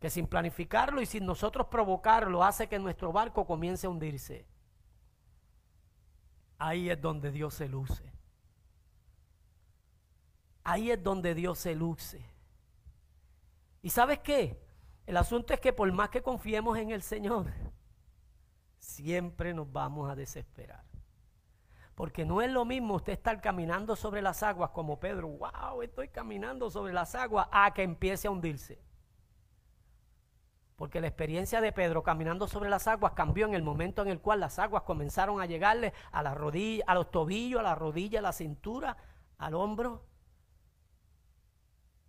que 0.00 0.10
sin 0.10 0.26
planificarlo 0.26 1.00
y 1.00 1.06
sin 1.06 1.24
nosotros 1.24 1.68
provocarlo 1.68 2.42
hace 2.42 2.68
que 2.68 2.80
nuestro 2.80 3.12
barco 3.12 3.46
comience 3.46 3.86
a 3.86 3.90
hundirse. 3.90 4.44
Ahí 6.58 6.90
es 6.90 7.00
donde 7.00 7.30
Dios 7.30 7.54
se 7.54 7.68
luce. 7.68 8.12
Ahí 10.64 10.90
es 10.90 11.00
donde 11.00 11.32
Dios 11.32 11.60
se 11.60 11.76
luce. 11.76 12.20
¿Y 13.82 13.90
sabes 13.90 14.18
qué? 14.18 14.60
El 15.06 15.16
asunto 15.16 15.54
es 15.54 15.60
que 15.60 15.72
por 15.72 15.92
más 15.92 16.08
que 16.08 16.22
confiemos 16.24 16.76
en 16.76 16.90
el 16.90 17.02
Señor, 17.02 17.52
siempre 18.80 19.54
nos 19.54 19.70
vamos 19.70 20.10
a 20.10 20.16
desesperar. 20.16 20.87
Porque 21.98 22.24
no 22.24 22.40
es 22.42 22.48
lo 22.48 22.64
mismo 22.64 22.94
usted 22.94 23.14
estar 23.14 23.40
caminando 23.40 23.96
sobre 23.96 24.22
las 24.22 24.44
aguas 24.44 24.70
como 24.70 25.00
Pedro, 25.00 25.26
wow, 25.30 25.82
estoy 25.82 26.06
caminando 26.06 26.70
sobre 26.70 26.92
las 26.92 27.16
aguas, 27.16 27.48
a 27.50 27.74
que 27.74 27.82
empiece 27.82 28.28
a 28.28 28.30
hundirse. 28.30 28.80
Porque 30.76 31.00
la 31.00 31.08
experiencia 31.08 31.60
de 31.60 31.72
Pedro 31.72 32.04
caminando 32.04 32.46
sobre 32.46 32.70
las 32.70 32.86
aguas 32.86 33.14
cambió 33.14 33.46
en 33.46 33.54
el 33.54 33.64
momento 33.64 34.02
en 34.02 34.10
el 34.10 34.20
cual 34.20 34.38
las 34.38 34.60
aguas 34.60 34.84
comenzaron 34.84 35.40
a 35.40 35.46
llegarle 35.46 35.92
a 36.12 36.22
la 36.22 36.36
rodilla, 36.36 36.84
a 36.86 36.94
los 36.94 37.10
tobillos, 37.10 37.58
a 37.58 37.64
la 37.64 37.74
rodilla, 37.74 38.20
a 38.20 38.22
la 38.22 38.32
cintura, 38.32 38.96
al 39.36 39.54
hombro. 39.54 40.04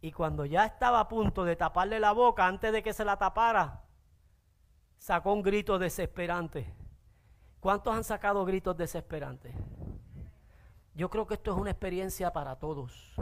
Y 0.02 0.12
cuando 0.12 0.46
ya 0.46 0.68
estaba 0.68 1.00
a 1.00 1.08
punto 1.08 1.46
de 1.46 1.56
taparle 1.56 2.00
la 2.00 2.12
boca, 2.12 2.46
antes 2.46 2.72
de 2.72 2.84
que 2.84 2.94
se 2.94 3.06
la 3.06 3.18
tapara, 3.18 3.86
sacó 5.00 5.34
un 5.34 5.42
grito 5.42 5.80
desesperante. 5.80 6.76
¿Cuántos 7.60 7.96
han 7.96 8.04
sacado 8.04 8.46
gritos 8.46 8.78
desesperantes? 8.78 9.56
Yo 11.00 11.10
creo 11.10 11.26
que 11.26 11.36
esto 11.36 11.54
es 11.54 11.58
una 11.58 11.72
experiencia 11.72 12.34
para 12.34 12.58
todos. 12.58 13.16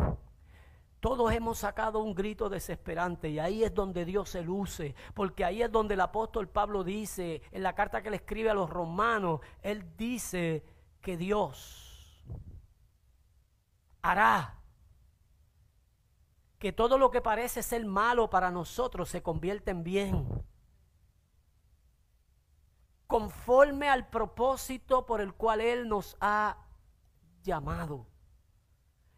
Todos 0.99 1.31
hemos 1.31 1.59
sacado 1.59 1.99
un 1.99 2.15
grito 2.15 2.49
desesperante 2.49 3.29
y 3.29 3.37
ahí 3.37 3.63
es 3.63 3.71
donde 3.71 4.03
Dios 4.03 4.29
se 4.29 4.41
luce, 4.41 4.95
porque 5.13 5.45
ahí 5.45 5.61
es 5.61 5.71
donde 5.71 5.93
el 5.93 6.01
apóstol 6.01 6.49
Pablo 6.49 6.83
dice, 6.83 7.43
en 7.51 7.61
la 7.61 7.75
carta 7.75 8.01
que 8.01 8.09
le 8.09 8.15
escribe 8.15 8.49
a 8.49 8.55
los 8.55 8.67
romanos, 8.67 9.41
él 9.61 9.95
dice 9.95 10.65
que 11.01 11.17
Dios 11.17 12.25
hará 14.01 14.59
que 16.57 16.71
todo 16.71 16.97
lo 16.97 17.11
que 17.11 17.21
parece 17.21 17.61
ser 17.61 17.85
malo 17.85 18.27
para 18.31 18.49
nosotros 18.49 19.07
se 19.07 19.21
convierta 19.21 19.69
en 19.69 19.83
bien 19.83 20.27
conforme 23.05 23.87
al 23.87 24.09
propósito 24.09 25.05
por 25.05 25.21
el 25.21 25.35
cual 25.35 25.61
Él 25.61 25.87
nos 25.87 26.17
ha 26.19 26.66
llamado. 27.47 28.05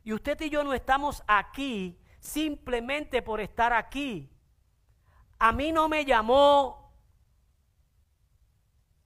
Y 0.04 0.14
usted 0.14 0.40
y 0.40 0.50
yo 0.50 0.64
no 0.64 0.74
estamos 0.74 1.24
aquí 1.28 2.00
simplemente 2.22 3.22
por 3.22 3.42
estar 3.42 3.74
aquí. 3.74 4.32
A 5.38 5.52
mí 5.52 5.74
no 5.74 5.90
me 5.90 6.06
llamó 6.06 6.94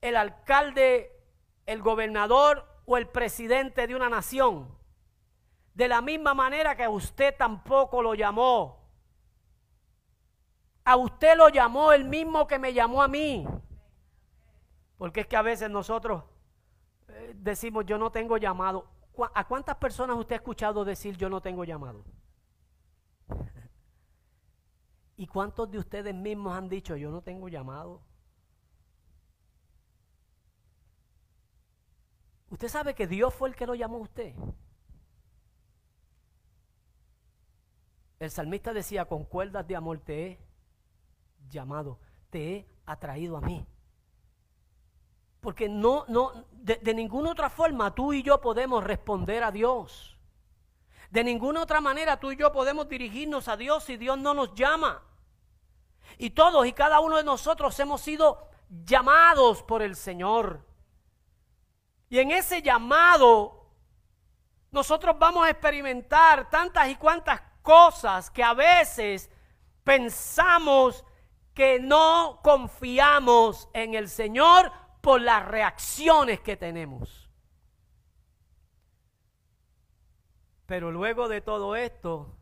el 0.00 0.16
alcalde, 0.16 1.10
el 1.66 1.82
gobernador 1.82 2.68
o 2.84 2.96
el 2.96 3.08
presidente 3.08 3.86
de 3.86 3.96
una 3.96 4.08
nación. 4.08 4.76
De 5.74 5.88
la 5.88 6.00
misma 6.00 6.34
manera 6.34 6.76
que 6.76 6.84
a 6.84 6.90
usted 6.90 7.34
tampoco 7.36 8.02
lo 8.02 8.14
llamó. 8.14 8.84
A 10.84 10.96
usted 10.96 11.36
lo 11.36 11.48
llamó 11.48 11.92
el 11.92 12.04
mismo 12.04 12.46
que 12.46 12.58
me 12.58 12.72
llamó 12.72 13.02
a 13.02 13.08
mí. 13.08 13.46
Porque 14.98 15.22
es 15.22 15.26
que 15.26 15.36
a 15.36 15.42
veces 15.42 15.70
nosotros 15.70 16.22
eh, 17.08 17.32
decimos 17.36 17.86
yo 17.86 17.98
no 17.98 18.12
tengo 18.12 18.36
llamado. 18.36 18.93
¿A 19.34 19.46
cuántas 19.46 19.76
personas 19.76 20.16
usted 20.16 20.34
ha 20.34 20.38
escuchado 20.38 20.84
decir 20.84 21.16
yo 21.16 21.28
no 21.28 21.40
tengo 21.40 21.64
llamado? 21.64 22.04
¿Y 25.16 25.26
cuántos 25.26 25.70
de 25.70 25.78
ustedes 25.78 26.14
mismos 26.14 26.56
han 26.56 26.68
dicho 26.68 26.96
yo 26.96 27.10
no 27.10 27.22
tengo 27.22 27.48
llamado? 27.48 28.02
Usted 32.50 32.68
sabe 32.68 32.94
que 32.94 33.06
Dios 33.06 33.32
fue 33.34 33.48
el 33.48 33.56
que 33.56 33.66
lo 33.66 33.74
llamó 33.74 33.98
a 33.98 34.02
usted. 34.02 34.34
El 38.18 38.30
salmista 38.30 38.72
decía, 38.72 39.04
con 39.04 39.24
cuerdas 39.24 39.66
de 39.66 39.76
amor 39.76 39.98
te 39.98 40.26
he 40.26 40.40
llamado, 41.48 41.98
te 42.30 42.56
he 42.56 42.68
atraído 42.86 43.36
a 43.36 43.40
mí 43.40 43.66
Porque 45.44 45.68
no, 45.68 46.06
no, 46.08 46.46
de, 46.50 46.76
de 46.76 46.94
ninguna 46.94 47.30
otra 47.30 47.50
forma 47.50 47.94
tú 47.94 48.14
y 48.14 48.22
yo 48.22 48.40
podemos 48.40 48.82
responder 48.82 49.44
a 49.44 49.52
Dios. 49.52 50.18
De 51.10 51.22
ninguna 51.22 51.62
otra 51.62 51.82
manera 51.82 52.18
tú 52.18 52.32
y 52.32 52.36
yo 52.36 52.50
podemos 52.50 52.88
dirigirnos 52.88 53.46
a 53.46 53.56
Dios 53.56 53.84
si 53.84 53.98
Dios 53.98 54.18
no 54.18 54.32
nos 54.32 54.54
llama. 54.54 55.02
Y 56.16 56.30
todos 56.30 56.66
y 56.66 56.72
cada 56.72 57.00
uno 57.00 57.18
de 57.18 57.24
nosotros 57.24 57.78
hemos 57.78 58.00
sido 58.00 58.48
llamados 58.84 59.62
por 59.62 59.82
el 59.82 59.96
Señor. 59.96 60.66
Y 62.08 62.20
en 62.20 62.30
ese 62.30 62.62
llamado 62.62 63.68
nosotros 64.70 65.16
vamos 65.18 65.46
a 65.46 65.50
experimentar 65.50 66.48
tantas 66.48 66.88
y 66.88 66.96
cuantas 66.96 67.42
cosas 67.60 68.30
que 68.30 68.42
a 68.42 68.54
veces 68.54 69.30
pensamos 69.84 71.04
que 71.54 71.78
no 71.78 72.40
confiamos 72.42 73.68
en 73.72 73.94
el 73.94 74.08
Señor 74.08 74.72
por 75.04 75.20
las 75.20 75.46
reacciones 75.46 76.40
que 76.40 76.56
tenemos. 76.56 77.28
Pero 80.64 80.90
luego 80.90 81.28
de 81.28 81.42
todo 81.42 81.76
esto, 81.76 82.34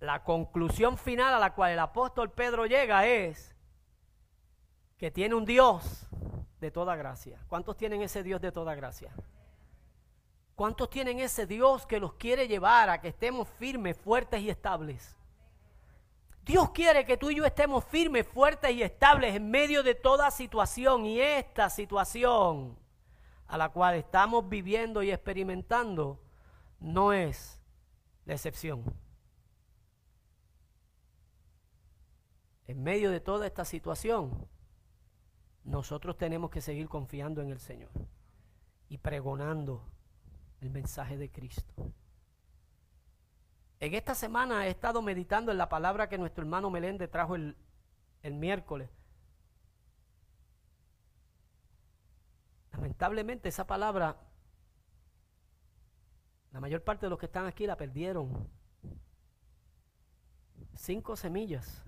la 0.00 0.22
conclusión 0.22 0.98
final 0.98 1.32
a 1.32 1.38
la 1.38 1.54
cual 1.54 1.72
el 1.72 1.78
apóstol 1.78 2.30
Pedro 2.30 2.66
llega 2.66 3.06
es 3.06 3.56
que 4.98 5.10
tiene 5.10 5.34
un 5.34 5.46
Dios 5.46 6.06
de 6.60 6.70
toda 6.70 6.94
gracia. 6.94 7.42
¿Cuántos 7.48 7.78
tienen 7.78 8.02
ese 8.02 8.22
Dios 8.22 8.38
de 8.38 8.52
toda 8.52 8.74
gracia? 8.74 9.14
¿Cuántos 10.54 10.90
tienen 10.90 11.20
ese 11.20 11.46
Dios 11.46 11.86
que 11.86 11.98
los 11.98 12.12
quiere 12.14 12.48
llevar 12.48 12.90
a 12.90 13.00
que 13.00 13.08
estemos 13.08 13.48
firmes, 13.48 13.96
fuertes 13.96 14.42
y 14.42 14.50
estables? 14.50 15.16
Dios 16.44 16.70
quiere 16.70 17.04
que 17.04 17.16
tú 17.16 17.30
y 17.30 17.36
yo 17.36 17.44
estemos 17.44 17.84
firmes, 17.84 18.26
fuertes 18.26 18.72
y 18.72 18.82
estables 18.82 19.34
en 19.36 19.50
medio 19.50 19.82
de 19.82 19.94
toda 19.94 20.30
situación. 20.30 21.06
Y 21.06 21.20
esta 21.20 21.70
situación 21.70 22.76
a 23.46 23.56
la 23.56 23.68
cual 23.68 23.94
estamos 23.94 24.48
viviendo 24.48 25.02
y 25.02 25.10
experimentando 25.10 26.20
no 26.80 27.12
es 27.12 27.62
la 28.24 28.34
excepción. 28.34 28.82
En 32.66 32.82
medio 32.82 33.10
de 33.10 33.20
toda 33.20 33.46
esta 33.46 33.64
situación, 33.64 34.48
nosotros 35.64 36.16
tenemos 36.16 36.50
que 36.50 36.60
seguir 36.60 36.88
confiando 36.88 37.40
en 37.40 37.50
el 37.50 37.60
Señor 37.60 37.90
y 38.88 38.98
pregonando 38.98 39.84
el 40.60 40.70
mensaje 40.70 41.16
de 41.16 41.30
Cristo. 41.30 41.92
En 43.82 43.94
esta 43.94 44.14
semana 44.14 44.64
he 44.64 44.70
estado 44.70 45.02
meditando 45.02 45.50
en 45.50 45.58
la 45.58 45.68
palabra 45.68 46.08
que 46.08 46.16
nuestro 46.16 46.44
hermano 46.44 46.70
Meléndez 46.70 47.10
trajo 47.10 47.34
el, 47.34 47.56
el 48.22 48.32
miércoles. 48.32 48.88
Lamentablemente 52.70 53.48
esa 53.48 53.66
palabra, 53.66 54.16
la 56.52 56.60
mayor 56.60 56.84
parte 56.84 57.06
de 57.06 57.10
los 57.10 57.18
que 57.18 57.26
están 57.26 57.46
aquí 57.46 57.66
la 57.66 57.76
perdieron. 57.76 58.48
Cinco 60.76 61.16
semillas 61.16 61.82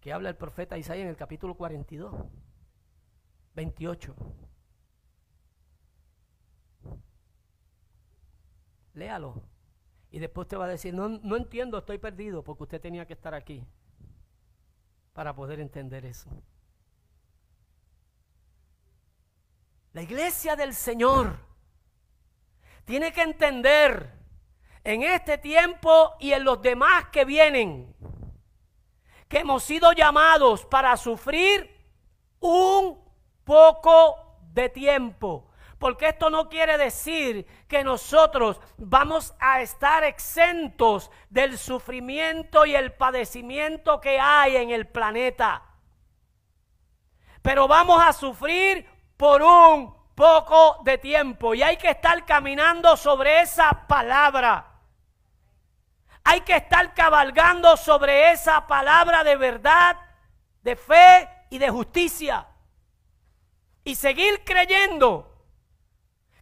que 0.00 0.12
habla 0.12 0.28
el 0.28 0.36
profeta 0.36 0.76
Isaías 0.76 1.04
en 1.04 1.10
el 1.10 1.16
capítulo 1.16 1.54
42, 1.54 2.12
28. 3.54 4.12
Léalo. 8.94 9.57
Y 10.10 10.18
después 10.18 10.48
te 10.48 10.56
va 10.56 10.64
a 10.64 10.68
decir, 10.68 10.94
no, 10.94 11.08
no 11.08 11.36
entiendo, 11.36 11.78
estoy 11.78 11.98
perdido, 11.98 12.42
porque 12.42 12.62
usted 12.64 12.80
tenía 12.80 13.06
que 13.06 13.12
estar 13.12 13.34
aquí 13.34 13.64
para 15.12 15.34
poder 15.34 15.60
entender 15.60 16.06
eso. 16.06 16.30
La 19.92 20.02
iglesia 20.02 20.54
del 20.56 20.74
Señor 20.74 21.38
tiene 22.84 23.12
que 23.12 23.22
entender 23.22 24.12
en 24.84 25.02
este 25.02 25.38
tiempo 25.38 26.14
y 26.20 26.32
en 26.32 26.44
los 26.44 26.62
demás 26.62 27.06
que 27.10 27.24
vienen 27.24 27.94
que 29.28 29.40
hemos 29.40 29.62
sido 29.62 29.92
llamados 29.92 30.64
para 30.64 30.96
sufrir 30.96 31.70
un 32.40 32.98
poco 33.44 34.38
de 34.52 34.68
tiempo. 34.70 35.47
Porque 35.78 36.08
esto 36.08 36.28
no 36.28 36.48
quiere 36.48 36.76
decir 36.76 37.46
que 37.68 37.84
nosotros 37.84 38.60
vamos 38.76 39.34
a 39.38 39.60
estar 39.60 40.02
exentos 40.02 41.10
del 41.30 41.56
sufrimiento 41.56 42.66
y 42.66 42.74
el 42.74 42.92
padecimiento 42.92 44.00
que 44.00 44.18
hay 44.18 44.56
en 44.56 44.70
el 44.70 44.88
planeta. 44.88 45.62
Pero 47.42 47.68
vamos 47.68 48.02
a 48.02 48.12
sufrir 48.12 48.88
por 49.16 49.40
un 49.40 49.96
poco 50.16 50.80
de 50.82 50.98
tiempo 50.98 51.54
y 51.54 51.62
hay 51.62 51.76
que 51.76 51.90
estar 51.90 52.26
caminando 52.26 52.96
sobre 52.96 53.42
esa 53.42 53.86
palabra. 53.86 54.66
Hay 56.24 56.40
que 56.40 56.56
estar 56.56 56.92
cabalgando 56.92 57.76
sobre 57.76 58.32
esa 58.32 58.66
palabra 58.66 59.22
de 59.22 59.36
verdad, 59.36 59.96
de 60.62 60.74
fe 60.74 61.28
y 61.50 61.58
de 61.58 61.70
justicia. 61.70 62.48
Y 63.84 63.94
seguir 63.94 64.44
creyendo 64.44 65.27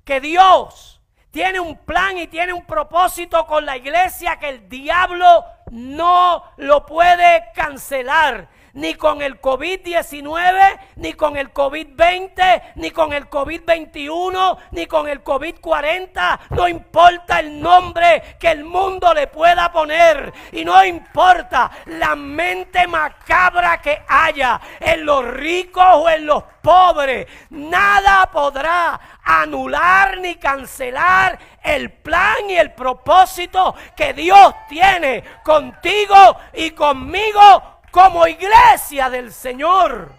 que 0.07 0.21
Dios 0.21 1.03
tiene 1.33 1.59
un 1.59 1.77
plan 1.79 2.16
y 2.16 2.29
tiene 2.29 2.53
un 2.53 2.64
propósito 2.64 3.45
con 3.45 3.66
la 3.66 3.77
iglesia 3.77 4.38
que 4.38 4.49
el 4.49 4.69
diablo 4.69 5.45
no 5.73 6.45
lo 6.59 6.87
puede 6.87 7.47
cancelar 7.55 8.49
ni 8.77 8.95
con 8.95 9.23
el 9.23 9.41
COVID-19, 9.41 10.79
ni 10.97 11.15
con 11.15 11.37
el 11.37 11.53
COVID-20, 11.53 12.62
ni 12.77 12.91
con 12.91 13.12
el 13.12 13.29
COVID-21, 13.29 14.59
ni 14.73 14.87
con 14.87 15.09
el 15.09 15.25
COVID-40. 15.25 16.39
No 16.51 16.69
importa 16.69 17.41
el 17.41 17.61
nombre 17.61 18.37
que 18.39 18.51
el 18.51 18.65
mundo 18.65 19.12
le 19.15 19.27
pueda 19.29 19.73
poner. 19.73 20.33
Y 20.53 20.65
no 20.65 20.85
importa 20.85 21.71
la 21.87 22.15
mente 22.15 22.87
macabra 22.87 23.81
que 23.81 24.03
haya 24.07 24.61
en 24.79 25.07
los 25.07 25.25
ricos 25.25 25.87
o 25.95 26.09
en 26.11 26.27
los 26.27 26.45
pobres. 26.62 27.27
Nada 27.51 28.31
podrá 28.31 29.01
anular 29.25 30.19
ni 30.19 30.35
cancelar 30.37 31.39
el 31.62 31.91
plan 31.91 32.49
y 32.49 32.57
el 32.57 32.73
propósito 32.73 33.75
que 33.97 34.12
Dios 34.12 34.55
tiene 34.69 35.25
contigo 35.43 36.37
y 36.53 36.71
conmigo 36.73 37.76
como 37.97 38.27
iglesia 38.27 39.09
del 39.09 39.33
Señor. 39.33 40.13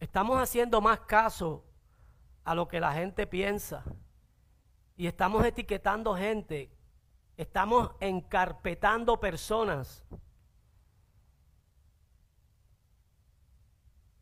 Estamos 0.00 0.40
haciendo 0.40 0.80
más 0.80 1.00
caso 1.00 1.62
a 2.42 2.54
lo 2.54 2.66
que 2.66 2.80
la 2.80 2.94
gente 2.94 3.26
piensa. 3.26 3.84
Y 4.96 5.08
estamos 5.08 5.44
etiquetando 5.44 6.16
gente, 6.16 6.74
estamos 7.36 7.90
encarpetando 8.00 9.20
personas. 9.20 10.02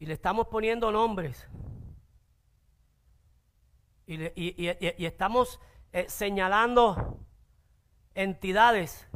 Y 0.01 0.07
le 0.07 0.15
estamos 0.15 0.49
poniendo 0.49 0.91
nombres. 0.91 1.47
Y, 4.07 4.67
estamos 5.07 5.61
eh, 5.93 6.07
señalando 6.09 7.21
entidades 8.17 9.09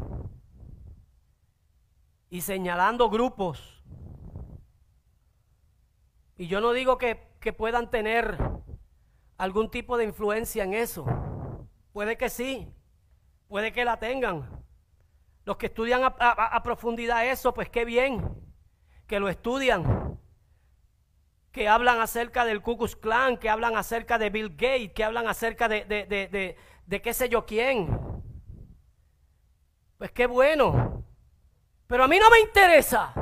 y 2.30 2.40
señalando 2.40 3.08
grupos. 3.10 3.82
Y 6.36 6.48
yo 6.48 6.60
no 6.60 6.72
digo 6.72 6.98
que, 6.98 7.24
puedan 7.56 7.92
tener 7.92 8.36
algún 9.38 9.70
tipo 9.70 9.96
de 9.96 10.04
influencia 10.04 10.64
en 10.64 10.74
eso. 10.74 11.06
Puede 11.92 12.18
que 12.18 12.28
sí, 12.28 12.68
puede 13.46 13.72
que 13.72 13.84
la 13.84 14.00
tengan. 14.00 14.64
Los 15.44 15.56
que 15.56 15.66
estudian 15.66 16.02
a, 16.04 16.62
profundidad 16.64 17.24
eso, 17.24 17.54
pues 17.54 17.70
qué 17.70 17.84
bien, 17.84 18.28
que 19.06 19.20
lo 19.20 19.28
estudian. 19.28 20.18
Que 21.52 21.68
hablan 21.68 22.00
acerca 22.00 22.44
del 22.44 22.62
Ku 22.62 22.76
Klux 22.76 22.96
Klan, 22.96 23.36
que 23.38 23.48
hablan 23.48 23.76
acerca 23.76 24.18
de 24.18 24.30
Bill 24.30 24.50
Gates, 24.50 24.92
que 24.92 25.04
hablan 25.04 25.28
acerca 25.28 25.68
de, 25.68 25.84
de, 25.84 26.04
de, 26.06 26.56
de 26.84 27.02
qué 27.02 27.14
sé 27.14 27.28
yo 27.28 27.46
quién. 27.46 27.96
Pues 29.98 30.10
qué 30.10 30.26
bueno. 30.26 30.95
Pero 31.86 32.04
a 32.04 32.08
mí 32.08 32.18
no 32.18 32.30
me 32.30 32.40
interesa. 32.40 33.12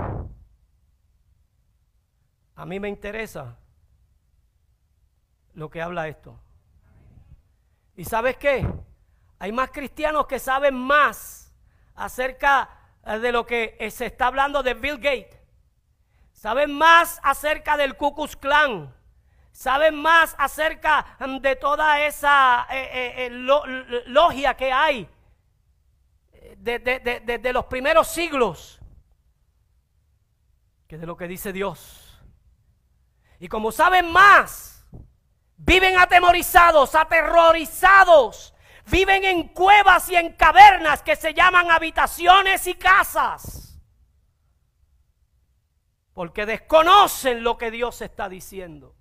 A 2.56 2.66
mí 2.66 2.80
me 2.80 2.88
interesa 2.88 3.58
lo 5.54 5.68
que 5.68 5.82
habla 5.82 6.08
esto. 6.08 6.40
¿Y 7.96 8.04
sabes 8.04 8.36
qué? 8.36 8.66
Hay 9.38 9.52
más 9.52 9.70
cristianos 9.70 10.26
que 10.26 10.38
saben 10.38 10.74
más 10.74 11.52
acerca 11.94 12.70
eh, 13.04 13.18
de 13.18 13.32
lo 13.32 13.44
que 13.44 13.76
eh, 13.78 13.90
se 13.90 14.06
está 14.06 14.28
hablando 14.28 14.62
de 14.62 14.74
Bill 14.74 14.96
Gates. 14.96 15.38
Saben 16.32 16.72
más 16.72 17.20
acerca 17.22 17.76
del 17.76 17.96
Ku 17.96 18.14
Klux 18.14 18.36
Klan. 18.36 18.94
Saben 19.52 19.94
más 19.94 20.34
acerca 20.38 21.16
mm, 21.20 21.38
de 21.38 21.56
toda 21.56 22.04
esa 22.04 22.66
eh, 22.70 23.28
logia 24.06 24.54
que 24.54 24.72
hay 24.72 25.08
desde 26.64 27.38
de, 27.38 27.52
los 27.52 27.66
primeros 27.66 28.08
siglos. 28.08 28.80
que 30.88 30.96
de 30.96 31.06
lo 31.06 31.16
que 31.16 31.28
dice 31.28 31.52
Dios. 31.52 32.22
Y 33.38 33.48
como 33.48 33.70
saben 33.70 34.10
más, 34.10 34.86
viven 35.56 35.98
atemorizados, 35.98 36.94
aterrorizados, 36.94 38.54
viven 38.86 39.24
en 39.24 39.48
cuevas 39.48 40.08
y 40.08 40.16
en 40.16 40.32
cavernas 40.32 41.02
que 41.02 41.16
se 41.16 41.34
llaman 41.34 41.70
habitaciones 41.70 42.66
y 42.66 42.74
casas. 42.74 43.78
Porque 46.14 46.46
desconocen 46.46 47.42
lo 47.42 47.58
que 47.58 47.70
Dios 47.70 48.00
está 48.00 48.28
diciendo. 48.28 48.94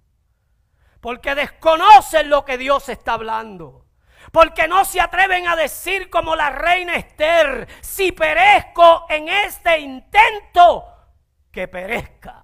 Porque 0.99 1.36
desconocen 1.36 2.30
lo 2.30 2.43
que 2.43 2.57
Dios 2.57 2.89
está 2.89 3.14
hablando. 3.14 3.83
Porque 4.32 4.68
no 4.68 4.86
se 4.86 5.02
atreven 5.02 5.48
a 5.48 5.56
decir 5.56 6.10
como 6.10 6.36
la 6.36 6.50
reina 6.50 6.96
Esther, 6.96 7.68
si 7.82 8.12
perezco 8.12 9.06
en 9.10 9.30
este 9.30 9.80
intento, 9.80 10.86
que 11.52 11.68
perezca. 11.68 12.44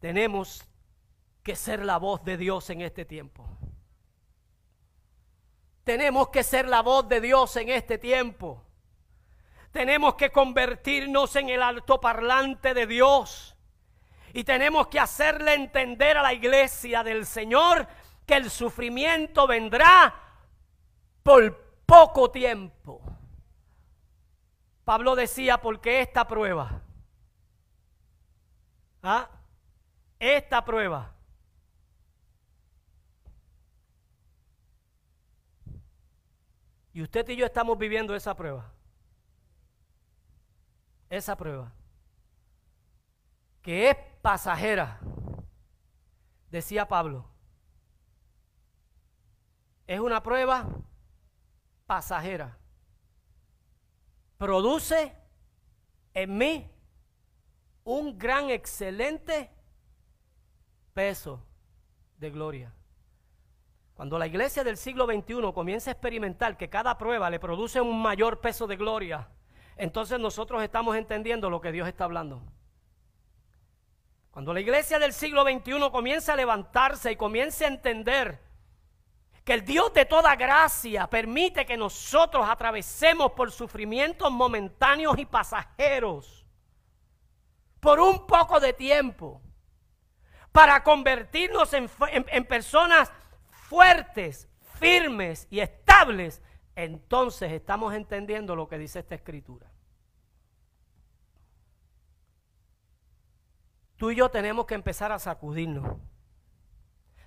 Tenemos 0.00 0.64
que 1.42 1.56
ser 1.56 1.84
la 1.84 1.98
voz 1.98 2.24
de 2.24 2.36
Dios 2.36 2.70
en 2.70 2.82
este 2.82 3.04
tiempo. 3.04 3.48
Tenemos 5.84 6.28
que 6.28 6.42
ser 6.42 6.68
la 6.68 6.82
voz 6.82 7.08
de 7.08 7.20
Dios 7.20 7.56
en 7.56 7.70
este 7.70 7.98
tiempo. 7.98 8.64
Tenemos 9.72 10.14
que 10.14 10.30
convertirnos 10.30 11.34
en 11.36 11.48
el 11.48 11.62
altoparlante 11.62 12.74
de 12.74 12.86
Dios. 12.86 13.56
Y 14.32 14.44
tenemos 14.44 14.88
que 14.88 15.00
hacerle 15.00 15.54
entender 15.54 16.16
a 16.16 16.22
la 16.22 16.32
iglesia 16.32 17.02
del 17.02 17.26
Señor 17.26 17.86
que 18.26 18.34
el 18.34 18.50
sufrimiento 18.50 19.46
vendrá 19.46 20.14
por 21.22 21.56
poco 21.86 22.30
tiempo. 22.30 23.00
Pablo 24.84 25.16
decía, 25.16 25.58
porque 25.58 26.00
esta 26.00 26.26
prueba, 26.26 26.82
¿ah? 29.02 29.28
esta 30.18 30.64
prueba, 30.64 31.14
y 36.94 37.02
usted 37.02 37.28
y 37.28 37.36
yo 37.36 37.46
estamos 37.46 37.76
viviendo 37.76 38.14
esa 38.14 38.34
prueba, 38.34 38.72
esa 41.10 41.36
prueba, 41.36 41.72
que 43.68 43.90
es 43.90 43.96
pasajera, 44.22 44.98
decía 46.50 46.88
Pablo, 46.88 47.28
es 49.86 50.00
una 50.00 50.22
prueba 50.22 50.66
pasajera 51.84 52.56
produce 54.38 55.14
en 56.14 56.38
mí 56.38 56.70
un 57.84 58.16
gran, 58.16 58.48
excelente 58.48 59.50
peso 60.94 61.44
de 62.16 62.30
gloria. 62.30 62.72
Cuando 63.92 64.18
la 64.18 64.26
iglesia 64.26 64.64
del 64.64 64.78
siglo 64.78 65.04
XXI 65.04 65.52
comienza 65.52 65.90
a 65.90 65.92
experimentar 65.92 66.56
que 66.56 66.70
cada 66.70 66.96
prueba 66.96 67.28
le 67.28 67.38
produce 67.38 67.82
un 67.82 68.00
mayor 68.00 68.40
peso 68.40 68.66
de 68.66 68.76
gloria, 68.76 69.28
entonces 69.76 70.18
nosotros 70.18 70.62
estamos 70.62 70.96
entendiendo 70.96 71.50
lo 71.50 71.60
que 71.60 71.70
Dios 71.70 71.86
está 71.86 72.04
hablando. 72.04 72.42
Cuando 74.30 74.52
la 74.52 74.60
iglesia 74.60 74.98
del 74.98 75.12
siglo 75.12 75.42
XXI 75.42 75.90
comienza 75.90 76.32
a 76.32 76.36
levantarse 76.36 77.12
y 77.12 77.16
comienza 77.16 77.64
a 77.64 77.68
entender 77.68 78.40
que 79.44 79.54
el 79.54 79.64
Dios 79.64 79.92
de 79.94 80.04
toda 80.04 80.36
gracia 80.36 81.06
permite 81.06 81.64
que 81.64 81.76
nosotros 81.76 82.46
atravesemos 82.48 83.32
por 83.32 83.50
sufrimientos 83.50 84.30
momentáneos 84.30 85.18
y 85.18 85.24
pasajeros 85.24 86.44
por 87.80 87.98
un 87.98 88.26
poco 88.26 88.60
de 88.60 88.74
tiempo 88.74 89.40
para 90.52 90.82
convertirnos 90.82 91.72
en, 91.72 91.88
en 92.10 92.44
personas 92.44 93.10
fuertes, 93.50 94.48
firmes 94.78 95.46
y 95.50 95.60
estables, 95.60 96.42
entonces 96.74 97.52
estamos 97.52 97.94
entendiendo 97.94 98.54
lo 98.54 98.68
que 98.68 98.78
dice 98.78 98.98
esta 98.98 99.14
escritura. 99.14 99.70
Tú 103.98 104.12
y 104.12 104.16
yo 104.16 104.30
tenemos 104.30 104.64
que 104.64 104.76
empezar 104.76 105.12
a 105.12 105.18
sacudirnos. 105.18 105.96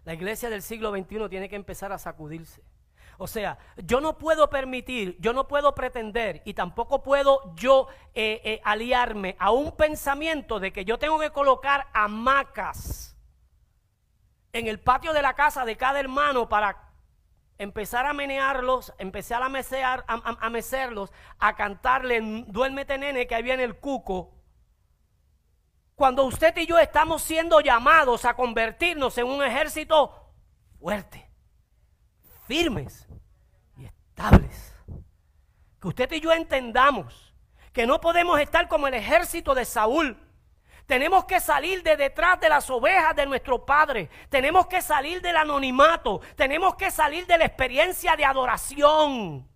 La 0.05 0.13
iglesia 0.13 0.49
del 0.49 0.63
siglo 0.63 0.91
XXI 0.91 1.29
tiene 1.29 1.49
que 1.49 1.57
empezar 1.57 1.91
a 1.91 1.99
sacudirse. 1.99 2.63
O 3.17 3.27
sea, 3.27 3.59
yo 3.77 4.01
no 4.01 4.17
puedo 4.17 4.49
permitir, 4.49 5.15
yo 5.19 5.33
no 5.33 5.47
puedo 5.47 5.75
pretender 5.75 6.41
y 6.45 6.55
tampoco 6.55 7.03
puedo 7.03 7.53
yo 7.55 7.87
eh, 8.15 8.41
eh, 8.43 8.61
aliarme 8.63 9.35
a 9.37 9.51
un 9.51 9.75
pensamiento 9.75 10.59
de 10.59 10.73
que 10.73 10.85
yo 10.85 10.97
tengo 10.97 11.19
que 11.19 11.29
colocar 11.29 11.87
hamacas 11.93 13.15
en 14.53 14.65
el 14.65 14.79
patio 14.79 15.13
de 15.13 15.21
la 15.21 15.35
casa 15.35 15.65
de 15.65 15.77
cada 15.77 15.99
hermano 15.99 16.49
para 16.49 16.89
empezar 17.59 18.07
a 18.07 18.13
menearlos, 18.13 18.91
empezar 18.97 19.43
a, 19.43 19.49
mesear, 19.49 20.03
a, 20.07 20.49
mecerlos, 20.49 21.13
a 21.37 21.55
cantarle, 21.55 22.45
duérmete 22.47 22.97
nene 22.97 23.27
que 23.27 23.35
ahí 23.35 23.43
viene 23.43 23.63
el 23.63 23.77
cuco 23.77 24.40
cuando 26.01 26.25
usted 26.25 26.57
y 26.57 26.65
yo 26.65 26.79
estamos 26.79 27.21
siendo 27.21 27.61
llamados 27.61 28.25
a 28.25 28.33
convertirnos 28.33 29.15
en 29.19 29.27
un 29.27 29.43
ejército 29.43 30.33
fuerte, 30.79 31.29
firmes 32.47 33.07
y 33.77 33.85
estables. 33.85 34.73
Que 35.79 35.87
usted 35.87 36.11
y 36.13 36.19
yo 36.19 36.31
entendamos 36.33 37.35
que 37.71 37.85
no 37.85 38.01
podemos 38.01 38.39
estar 38.39 38.67
como 38.67 38.87
el 38.87 38.95
ejército 38.95 39.53
de 39.53 39.63
Saúl. 39.63 40.17
Tenemos 40.87 41.25
que 41.25 41.39
salir 41.39 41.83
de 41.83 41.95
detrás 41.95 42.39
de 42.39 42.49
las 42.49 42.67
ovejas 42.71 43.15
de 43.15 43.27
nuestro 43.27 43.63
Padre. 43.63 44.09
Tenemos 44.29 44.65
que 44.65 44.81
salir 44.81 45.21
del 45.21 45.37
anonimato. 45.37 46.19
Tenemos 46.35 46.73
que 46.77 46.89
salir 46.89 47.27
de 47.27 47.37
la 47.37 47.45
experiencia 47.45 48.15
de 48.15 48.25
adoración. 48.25 49.50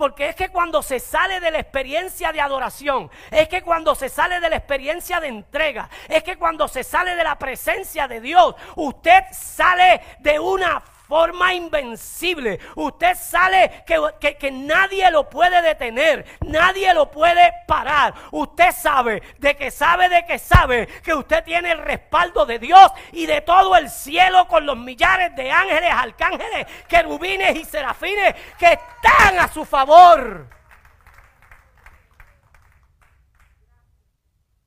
Porque 0.00 0.30
es 0.30 0.34
que 0.34 0.48
cuando 0.48 0.82
se 0.82 0.98
sale 0.98 1.40
de 1.40 1.50
la 1.50 1.58
experiencia 1.58 2.32
de 2.32 2.40
adoración, 2.40 3.10
es 3.30 3.50
que 3.50 3.60
cuando 3.60 3.94
se 3.94 4.08
sale 4.08 4.40
de 4.40 4.48
la 4.48 4.56
experiencia 4.56 5.20
de 5.20 5.28
entrega, 5.28 5.90
es 6.08 6.22
que 6.22 6.38
cuando 6.38 6.68
se 6.68 6.84
sale 6.84 7.14
de 7.16 7.22
la 7.22 7.38
presencia 7.38 8.08
de 8.08 8.22
Dios, 8.22 8.54
usted 8.76 9.24
sale 9.30 10.00
de 10.20 10.40
una 10.40 10.82
forma 11.10 11.52
invencible. 11.52 12.60
Usted 12.76 13.16
sale 13.16 13.82
que, 13.84 14.36
que, 14.38 14.50
nadie 14.52 15.10
lo 15.10 15.28
puede 15.28 15.60
detener, 15.60 16.24
nadie 16.46 16.94
lo 16.94 17.10
puede 17.10 17.52
parar. 17.66 18.14
Usted 18.30 18.70
sabe 18.70 19.20
de 19.38 19.56
que 19.56 19.72
sabe 19.72 20.08
de 20.08 20.24
que 20.24 20.38
sabe 20.38 20.86
que 21.02 21.12
usted 21.12 21.42
tiene 21.42 21.72
el 21.72 21.78
respaldo 21.78 22.46
de 22.46 22.60
Dios 22.60 22.92
y 23.10 23.26
de 23.26 23.40
todo 23.40 23.76
el 23.76 23.90
cielo 23.90 24.46
con 24.46 24.64
los 24.64 24.78
millares 24.78 25.34
de 25.34 25.50
ángeles, 25.50 25.90
arcángeles, 25.92 26.66
querubines 26.88 27.56
y 27.56 27.64
serafines 27.64 28.36
que 28.56 28.72
están 28.72 29.40
a 29.40 29.48
su 29.48 29.64
favor. 29.64 30.48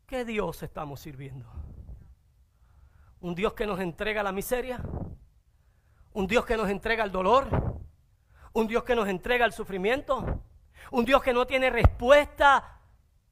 ¿Qué 0.06 0.26
Dios 0.26 0.62
estamos 0.62 1.00
sirviendo? 1.00 1.50
¿Un 3.22 3.34
Dios 3.34 3.54
que 3.54 3.66
nos 3.66 3.80
entrega 3.80 4.22
la 4.22 4.34
miseria? 4.34 4.82
Un 6.14 6.28
Dios 6.28 6.46
que 6.46 6.58
nos 6.58 6.70
entrega 6.70 7.04
el 7.04 7.12
dolor. 7.12 7.48
Un 8.54 8.68
Dios 8.68 8.84
que 8.84 8.96
nos 8.96 9.08
entrega 9.08 9.46
el 9.46 9.54
sufrimiento. 9.54 10.42
Un 10.92 11.06
Dios 11.06 11.22
que 11.24 11.34
no 11.34 11.46
tiene 11.46 11.70
respuesta 11.70 12.80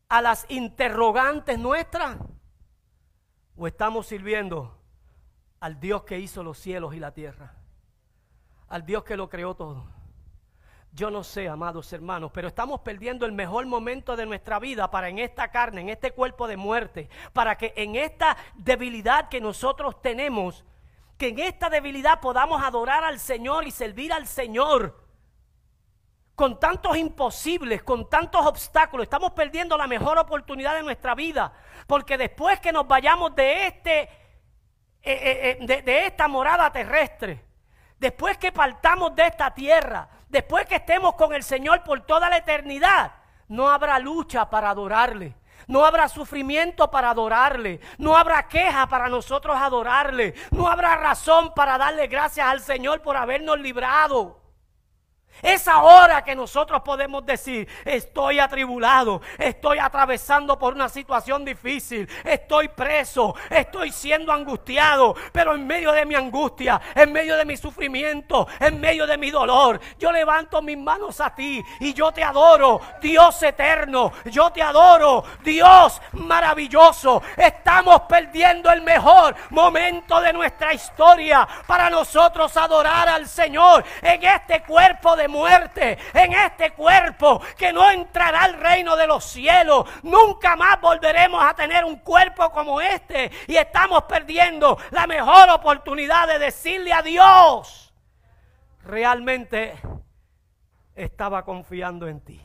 a 0.09 0.21
las 0.21 0.45
interrogantes 0.49 1.59
nuestras. 1.59 2.17
O 3.55 3.67
estamos 3.67 4.07
sirviendo 4.07 4.77
al 5.59 5.79
Dios 5.79 6.03
que 6.03 6.19
hizo 6.19 6.43
los 6.43 6.57
cielos 6.57 6.95
y 6.95 6.99
la 6.99 7.13
tierra. 7.13 7.53
Al 8.67 8.86
Dios 8.86 9.03
que 9.03 9.15
lo 9.15 9.29
creó 9.29 9.53
todo. 9.55 9.86
Yo 10.93 11.09
no 11.09 11.23
sé, 11.23 11.47
amados 11.47 11.93
hermanos, 11.93 12.32
pero 12.34 12.49
estamos 12.49 12.82
perdiendo 12.82 13.25
el 13.25 13.32
mejor 13.32 13.65
momento 13.65 14.17
de 14.17 14.25
nuestra 14.25 14.59
vida 14.59 14.91
para 14.91 15.07
en 15.07 15.19
esta 15.19 15.49
carne, 15.49 15.82
en 15.82 15.89
este 15.89 16.11
cuerpo 16.11 16.47
de 16.47 16.57
muerte, 16.57 17.09
para 17.32 17.57
que 17.57 17.73
en 17.77 17.95
esta 17.95 18.36
debilidad 18.55 19.29
que 19.29 19.39
nosotros 19.39 20.01
tenemos, 20.01 20.65
que 21.22 21.28
en 21.28 21.38
esta 21.38 21.69
debilidad 21.69 22.19
podamos 22.19 22.63
adorar 22.63 23.03
al 23.03 23.19
Señor 23.19 23.67
y 23.67 23.69
servir 23.69 24.11
al 24.11 24.26
Señor. 24.26 25.05
Con 26.34 26.59
tantos 26.59 26.97
imposibles, 26.97 27.84
con 27.84 28.09
tantos 28.09 28.43
obstáculos, 28.43 29.03
estamos 29.03 29.34
perdiendo 29.34 29.78
la 29.78 29.86
mejor 29.86 30.17
oportunidad 30.17 30.74
de 30.74 30.82
nuestra 30.82 31.13
vida. 31.13 31.53
Porque 31.86 32.17
después 32.17 32.59
que 32.59 32.72
nos 32.72 32.88
vayamos 32.88 33.36
de, 33.36 33.67
este, 33.67 34.01
eh, 34.01 34.09
eh, 35.03 35.19
eh, 35.51 35.57
de, 35.61 35.84
de 35.84 36.07
esta 36.07 36.28
morada 36.28 36.72
terrestre, 36.72 37.45
después 37.99 38.39
que 38.39 38.51
partamos 38.51 39.15
de 39.15 39.28
esta 39.28 39.53
tierra, 39.53 40.09
después 40.28 40.65
que 40.65 40.78
estemos 40.78 41.13
con 41.13 41.36
el 41.36 41.43
Señor 41.43 41.84
por 41.84 42.01
toda 42.01 42.32
la 42.32 42.38
eternidad, 42.38 43.11
no 43.47 43.69
habrá 43.69 43.99
lucha 43.99 44.49
para 44.49 44.72
adorarle. 44.72 45.36
No 45.72 45.86
habrá 45.86 46.09
sufrimiento 46.09 46.91
para 46.91 47.11
adorarle. 47.11 47.80
No 47.97 48.17
habrá 48.17 48.45
queja 48.49 48.88
para 48.88 49.07
nosotros 49.07 49.55
adorarle. 49.55 50.36
No 50.51 50.67
habrá 50.67 50.97
razón 50.97 51.53
para 51.53 51.78
darle 51.78 52.07
gracias 52.07 52.45
al 52.45 52.59
Señor 52.59 53.01
por 53.01 53.15
habernos 53.15 53.57
librado. 53.57 54.40
Es 55.41 55.67
ahora 55.67 56.23
que 56.23 56.35
nosotros 56.35 56.81
podemos 56.81 57.25
decir, 57.25 57.67
estoy 57.85 58.39
atribulado, 58.39 59.21
estoy 59.37 59.79
atravesando 59.79 60.57
por 60.57 60.73
una 60.73 60.89
situación 60.89 61.43
difícil, 61.43 62.07
estoy 62.23 62.67
preso, 62.67 63.35
estoy 63.49 63.91
siendo 63.91 64.31
angustiado, 64.31 65.15
pero 65.31 65.55
en 65.55 65.65
medio 65.65 65.91
de 65.91 66.05
mi 66.05 66.15
angustia, 66.15 66.79
en 66.93 67.11
medio 67.11 67.35
de 67.35 67.45
mi 67.45 67.57
sufrimiento, 67.57 68.47
en 68.59 68.79
medio 68.79 69.07
de 69.07 69.17
mi 69.17 69.31
dolor, 69.31 69.79
yo 69.97 70.11
levanto 70.11 70.61
mis 70.61 70.77
manos 70.77 71.19
a 71.21 71.33
ti 71.33 71.63
y 71.79 71.93
yo 71.93 72.11
te 72.11 72.23
adoro, 72.23 72.81
Dios 73.01 73.41
eterno, 73.43 74.11
yo 74.25 74.51
te 74.51 74.61
adoro, 74.61 75.23
Dios 75.43 76.01
maravilloso. 76.13 77.21
Estamos 77.35 78.01
perdiendo 78.01 78.71
el 78.71 78.81
mejor 78.81 79.35
momento 79.49 80.21
de 80.21 80.33
nuestra 80.33 80.73
historia 80.73 81.47
para 81.65 81.89
nosotros 81.89 82.55
adorar 82.57 83.09
al 83.09 83.27
Señor 83.27 83.83
en 84.01 84.23
este 84.23 84.63
cuerpo 84.63 85.15
de 85.15 85.27
muerte, 85.32 85.97
en 86.13 86.34
este 86.34 86.71
cuerpo 86.73 87.41
que 87.57 87.73
no 87.73 87.89
entrará 87.89 88.43
al 88.43 88.53
reino 88.53 88.95
de 88.95 89.07
los 89.07 89.23
cielos. 89.23 89.89
Nunca 90.03 90.55
más 90.55 90.79
volveremos 90.79 91.43
a 91.43 91.55
tener 91.55 91.84
un 91.84 91.97
cuerpo 91.97 92.51
como 92.51 92.79
este 92.79 93.32
y 93.47 93.55
estamos 93.55 94.03
perdiendo 94.03 94.77
la 94.91 95.07
mejor 95.07 95.49
oportunidad 95.49 96.27
de 96.27 96.38
decirle 96.38 96.93
a 96.93 97.01
Dios, 97.01 97.93
realmente 98.84 99.75
estaba 100.93 101.43
confiando 101.43 102.07
en 102.07 102.21
ti. 102.21 102.41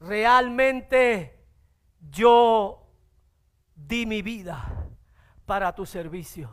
Realmente 0.00 1.44
yo 2.00 2.86
di 3.74 4.06
mi 4.06 4.22
vida 4.22 4.86
para 5.46 5.74
tu 5.74 5.86
servicio. 5.86 6.50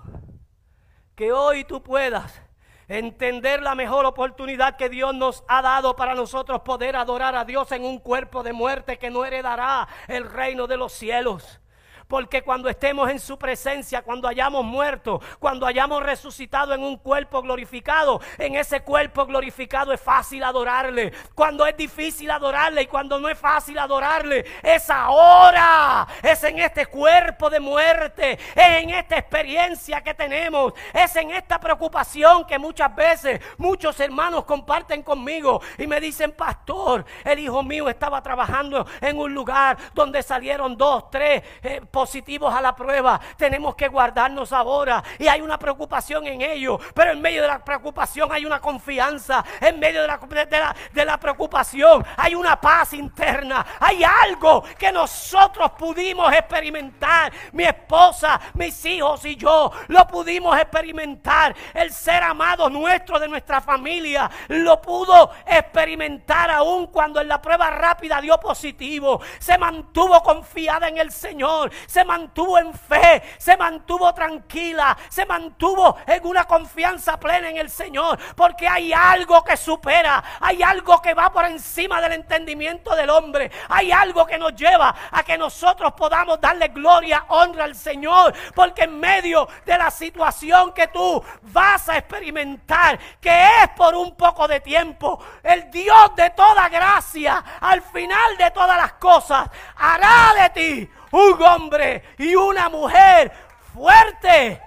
Que 1.15 1.31
hoy 1.31 1.63
tú 1.63 1.81
puedas 1.81 2.41
entender 2.87 3.61
la 3.61 3.75
mejor 3.75 4.05
oportunidad 4.05 4.77
que 4.77 4.89
Dios 4.89 5.13
nos 5.15 5.43
ha 5.47 5.61
dado 5.61 5.95
para 5.95 6.15
nosotros 6.15 6.61
poder 6.61 6.95
adorar 6.95 7.35
a 7.35 7.45
Dios 7.45 7.71
en 7.71 7.83
un 7.83 7.99
cuerpo 7.99 8.43
de 8.43 8.53
muerte 8.53 8.97
que 8.97 9.09
no 9.09 9.25
heredará 9.25 9.87
el 10.07 10.29
reino 10.29 10.67
de 10.67 10.77
los 10.77 10.93
cielos. 10.93 11.59
Porque 12.07 12.43
cuando 12.43 12.69
estemos 12.69 13.09
en 13.09 13.19
su 13.19 13.37
presencia, 13.37 14.03
cuando 14.03 14.27
hayamos 14.27 14.63
muerto, 14.63 15.21
cuando 15.39 15.65
hayamos 15.65 16.03
resucitado 16.03 16.73
en 16.73 16.83
un 16.83 16.97
cuerpo 16.97 17.41
glorificado, 17.41 18.21
en 18.37 18.55
ese 18.55 18.81
cuerpo 18.81 19.25
glorificado 19.25 19.91
es 19.91 20.01
fácil 20.01 20.43
adorarle. 20.43 21.11
Cuando 21.33 21.65
es 21.65 21.75
difícil 21.75 22.29
adorarle 22.29 22.83
y 22.83 22.87
cuando 22.87 23.19
no 23.19 23.29
es 23.29 23.37
fácil 23.37 23.79
adorarle, 23.79 24.45
es 24.61 24.89
ahora. 24.89 26.07
Es 26.21 26.43
en 26.43 26.59
este 26.59 26.85
cuerpo 26.85 27.49
de 27.49 27.59
muerte, 27.59 28.33
es 28.33 28.83
en 28.83 28.91
esta 28.91 29.17
experiencia 29.17 30.01
que 30.01 30.13
tenemos, 30.13 30.73
es 30.93 31.15
en 31.15 31.31
esta 31.31 31.59
preocupación 31.59 32.45
que 32.45 32.59
muchas 32.59 32.95
veces 32.95 33.41
muchos 33.57 33.99
hermanos 33.99 34.45
comparten 34.45 35.03
conmigo 35.03 35.61
y 35.77 35.87
me 35.87 35.99
dicen, 35.99 36.31
pastor, 36.31 37.05
el 37.23 37.39
hijo 37.39 37.63
mío 37.63 37.89
estaba 37.89 38.21
trabajando 38.21 38.85
en 39.01 39.17
un 39.17 39.33
lugar 39.33 39.77
donde 39.93 40.21
salieron 40.23 40.77
dos, 40.77 41.09
tres 41.09 41.43
eh, 41.63 41.81
positivos 41.95 42.53
a 42.53 42.59
la 42.59 42.75
prueba. 42.75 43.21
Tenemos 43.37 43.73
que 43.73 43.87
guardarnos 43.87 44.51
ahora. 44.51 45.01
Y 45.17 45.29
hay 45.29 45.39
una 45.39 45.57
preocupación 45.57 46.27
en 46.27 46.41
ello. 46.41 46.77
Pero 46.93 47.11
en 47.11 47.21
medio 47.21 47.41
de 47.41 47.47
la 47.47 47.63
preocupación 47.63 48.29
hay 48.33 48.45
una 48.45 48.59
confianza. 48.59 49.45
En 49.61 49.79
medio 49.79 50.01
de 50.01 50.07
la, 50.07 50.75
de 50.91 51.05
la, 51.05 51.17
preocupación 51.17 52.05
hay 52.17 52.35
una 52.35 52.59
paz 52.59 52.91
interna. 52.91 53.65
Hay 53.79 54.03
algo 54.03 54.61
que 54.77 54.91
nosotros 54.91 55.71
pudimos 55.71 56.33
experimentar. 56.33 57.31
Mi 57.53 57.63
esposa, 57.63 58.41
mis 58.55 58.85
hijos 58.85 59.23
y 59.23 59.37
yo 59.37 59.71
lo 59.87 60.05
pudimos 60.05 60.59
experimentar. 60.59 61.55
El 61.73 61.93
ser 61.93 62.23
amado 62.23 62.69
nuestro 62.69 63.19
de 63.19 63.29
nuestra 63.29 63.61
familia 63.61 64.29
lo 64.49 64.81
pudo 64.81 65.31
experimentar 65.45 66.51
aún 66.51 66.87
cuando 66.87 67.21
en 67.21 67.29
la 67.29 67.41
prueba 67.41 67.69
rápida 67.69 68.19
dio 68.19 68.37
positivo. 68.37 69.21
Se 69.39 69.57
mantuvo 69.57 70.21
confiada 70.21 70.89
en 70.89 70.97
el 70.97 71.09
Señor 71.09 71.71
se 71.87 72.03
mantuvo 72.05 72.57
en 72.57 72.73
fe, 72.73 73.21
se 73.37 73.57
mantuvo 73.57 74.13
tranquila, 74.13 74.97
se 75.09 75.25
mantuvo 75.25 75.97
en 76.05 76.25
una 76.25 76.45
confianza 76.45 77.19
plena 77.19 77.49
en 77.49 77.57
el 77.57 77.69
Señor, 77.69 78.19
porque 78.35 78.67
hay 78.67 78.93
algo 78.93 79.43
que 79.43 79.57
supera, 79.57 80.23
hay 80.39 80.63
algo 80.63 81.01
que 81.01 81.13
va 81.13 81.31
por 81.31 81.45
encima 81.45 82.01
del 82.01 82.13
entendimiento 82.13 82.95
del 82.95 83.09
hombre, 83.09 83.51
hay 83.69 83.91
algo 83.91 84.25
que 84.25 84.37
nos 84.37 84.55
lleva 84.55 84.95
a 85.11 85.23
que 85.23 85.37
nosotros 85.37 85.93
podamos 85.93 86.39
darle 86.39 86.69
gloria, 86.69 87.25
honra 87.29 87.65
al 87.65 87.75
Señor, 87.75 88.33
porque 88.53 88.83
en 88.83 88.99
medio 88.99 89.47
de 89.65 89.77
la 89.77 89.91
situación 89.91 90.73
que 90.73 90.87
tú 90.87 91.23
vas 91.41 91.89
a 91.89 91.97
experimentar, 91.97 92.99
que 93.19 93.47
es 93.63 93.69
por 93.75 93.95
un 93.95 94.15
poco 94.15 94.47
de 94.47 94.59
tiempo, 94.59 95.23
el 95.43 95.69
Dios 95.71 96.15
de 96.15 96.29
toda 96.31 96.69
gracia, 96.69 97.43
al 97.59 97.81
final 97.81 98.37
de 98.37 98.51
todas 98.51 98.77
las 98.77 98.93
cosas, 98.93 99.49
hará 99.75 100.33
de 100.41 100.49
ti 100.49 100.91
un 101.11 101.41
hombre 101.41 102.03
y 102.17 102.35
una 102.35 102.69
mujer 102.69 103.31
fuerte, 103.73 104.61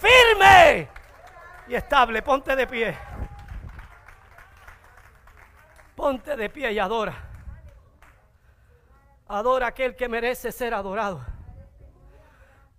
firme 0.00 0.88
y 1.68 1.74
estable. 1.74 2.22
Ponte 2.22 2.56
de 2.56 2.66
pie. 2.66 2.98
Ponte 5.94 6.36
de 6.36 6.50
pie 6.50 6.72
y 6.72 6.78
adora. 6.78 7.14
Adora 9.28 9.68
aquel 9.68 9.96
que 9.96 10.08
merece 10.08 10.52
ser 10.52 10.74
adorado. 10.74 11.24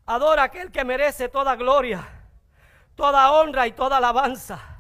Adora 0.06 0.44
aquel 0.44 0.72
que 0.72 0.84
merece 0.84 1.30
toda 1.30 1.56
gloria, 1.56 2.06
toda 2.96 3.32
honra 3.32 3.66
y 3.68 3.72
toda 3.72 3.98
alabanza. 3.98 4.73